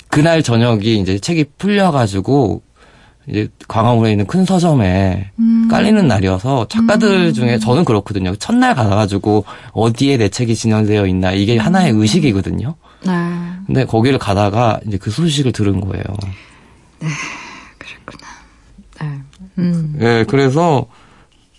그날 0.08 0.42
저녁이 0.42 0.98
이제 0.98 1.18
책이 1.18 1.44
풀려가지고 1.58 2.62
이제 3.28 3.48
광화문에 3.68 4.10
있는 4.12 4.26
큰 4.26 4.44
서점에 4.44 5.30
음. 5.38 5.68
깔리는 5.70 6.06
날이어서 6.06 6.66
작가들 6.68 7.32
중에 7.32 7.58
저는 7.58 7.84
그렇거든요. 7.84 8.34
첫날 8.36 8.74
가가지고 8.74 9.44
어디에 9.72 10.16
내 10.16 10.28
책이 10.28 10.54
진열되어 10.54 11.06
있나 11.06 11.32
이게 11.32 11.56
하나의 11.56 11.92
의식이거든요. 11.92 12.74
네. 13.04 13.12
근데 13.66 13.84
거기를 13.84 14.18
가다가 14.18 14.80
이제 14.86 14.96
그 14.98 15.10
소식을 15.10 15.52
들은 15.52 15.80
거예요. 15.80 16.04
그랬구나. 17.78 18.26
네. 19.00 19.20
음. 19.58 19.98
예, 20.00 20.24
그래서 20.28 20.86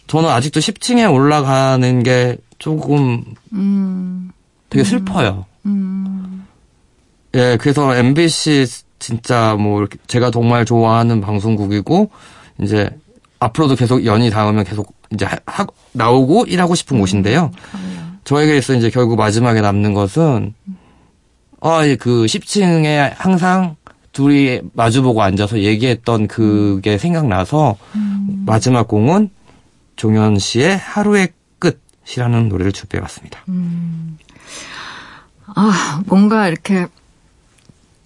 저는 0.07 0.29
아직도 0.29 0.59
10층에 0.59 1.11
올라가는 1.11 2.03
게 2.03 2.37
조금 2.59 3.23
음. 3.53 4.31
되게 4.69 4.83
슬퍼요. 4.83 5.45
음. 5.65 6.45
예, 7.35 7.57
그래서 7.59 7.95
MBC 7.95 8.65
진짜 9.07 9.55
뭐 9.59 9.81
이렇게 9.81 9.97
제가 10.07 10.31
정말 10.31 10.63
좋아하는 10.63 11.19
방송국이고 11.19 12.09
이제 12.61 12.89
앞으로도 13.39 13.75
계속 13.75 14.05
연이 14.05 14.29
닿으면 14.29 14.63
계속 14.63 14.93
이제 15.11 15.25
하, 15.25 15.37
하- 15.45 15.67
나오고 15.91 16.45
일하고 16.45 16.73
싶은 16.73 16.99
곳인데요. 17.01 17.51
저에게서 18.23 18.75
이제 18.75 18.89
결국 18.89 19.17
마지막에 19.17 19.59
남는 19.59 19.93
것은 19.93 20.53
아, 21.59 21.85
예, 21.85 21.97
그 21.97 22.23
10층에 22.25 23.13
항상 23.17 23.75
둘이 24.13 24.61
마주보고 24.71 25.21
앉아서 25.21 25.59
얘기했던 25.59 26.27
그게 26.27 26.97
생각나서 26.97 27.75
마지막 28.45 28.87
공은 28.87 29.29
종현 29.97 30.39
씨의 30.39 30.77
하루의 30.77 31.27
끝이라는 31.59 32.47
노래를 32.47 32.71
준비해봤습니다. 32.71 33.43
아, 35.55 36.01
뭔가 36.07 36.47
이렇게 36.47 36.87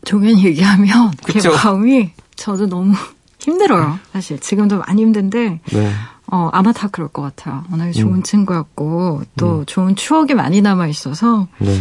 종현 0.07 0.39
얘기하면 0.39 1.11
제 1.27 1.33
그쵸. 1.33 1.51
마음이 1.51 2.11
저도 2.35 2.67
너무 2.67 2.93
힘들어요. 3.39 3.99
사실 4.13 4.39
지금도 4.39 4.79
많이 4.79 5.01
힘든데 5.01 5.59
네. 5.71 5.91
어, 6.31 6.49
아마 6.51 6.71
다 6.71 6.87
그럴 6.91 7.07
것 7.09 7.21
같아요. 7.21 7.63
워낙에 7.71 7.91
좋은 7.91 8.23
친구였고 8.23 9.23
또 9.37 9.63
좋은 9.65 9.95
추억이 9.95 10.33
많이 10.33 10.61
남아 10.61 10.87
있어서 10.87 11.47
네. 11.59 11.79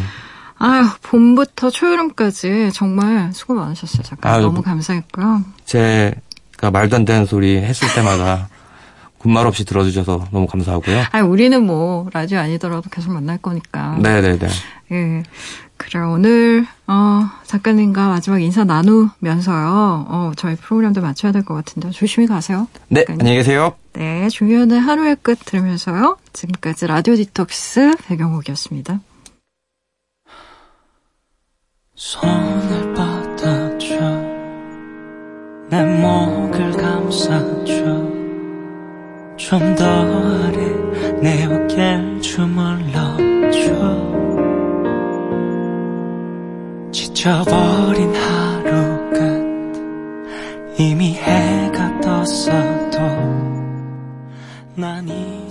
아유 0.58 0.86
봄부터 1.02 1.70
초여름까지 1.70 2.70
정말 2.72 3.30
수고 3.32 3.54
많으셨어요. 3.54 4.02
잠깐 4.02 4.34
아유, 4.34 4.42
너무 4.42 4.54
뭐- 4.54 4.62
감사했고요. 4.62 5.42
제가 5.64 6.70
말도 6.72 6.96
안 6.96 7.04
되는 7.04 7.26
소리 7.26 7.56
했을 7.58 7.88
때마다 7.94 8.48
군말 9.18 9.46
없이 9.46 9.64
들어주셔서 9.64 10.28
너무 10.30 10.46
감사하고요. 10.46 11.04
아 11.12 11.20
우리는 11.22 11.64
뭐 11.64 12.08
라디오 12.12 12.38
아니더라도 12.38 12.88
계속 12.90 13.12
만날 13.12 13.38
거니까. 13.38 13.96
네네네. 13.98 14.48
예. 14.92 15.22
그래 15.78 16.00
오늘 16.00 16.66
어 16.86 17.28
작가님과 17.44 18.08
마지막 18.08 18.40
인사 18.40 18.64
나누면서요. 18.64 20.06
어 20.08 20.32
저희 20.36 20.54
프로그램도 20.56 21.00
마쳐야 21.02 21.32
될 21.32 21.42
것 21.44 21.54
같은데 21.54 21.90
조심히 21.90 22.26
가세요. 22.26 22.66
네, 22.88 23.00
작가님. 23.00 23.20
안녕히 23.20 23.38
계세요. 23.38 23.74
네, 23.92 24.28
중요한 24.28 24.70
하루의 24.70 25.16
끝 25.22 25.38
들으면서요. 25.44 26.16
지금까지 26.32 26.86
라디오 26.86 27.14
디톡스 27.16 27.96
배경옥이었습니다. 28.06 29.00
손을 31.94 32.94
뻗어줘 32.94 33.96
내 35.70 35.82
목을 36.00 36.72
감싸줘 36.72 38.15
좀 39.36 39.74
더 39.76 39.84
아래 39.84 40.56
내 41.20 41.44
어깨 41.44 42.20
주물러줘. 42.20 43.66
지쳐버린 46.90 48.14
하루 48.14 49.10
끝. 49.10 50.80
이미 50.80 51.14
해가 51.14 52.00
떴어도 52.00 52.98
난이 54.74 55.45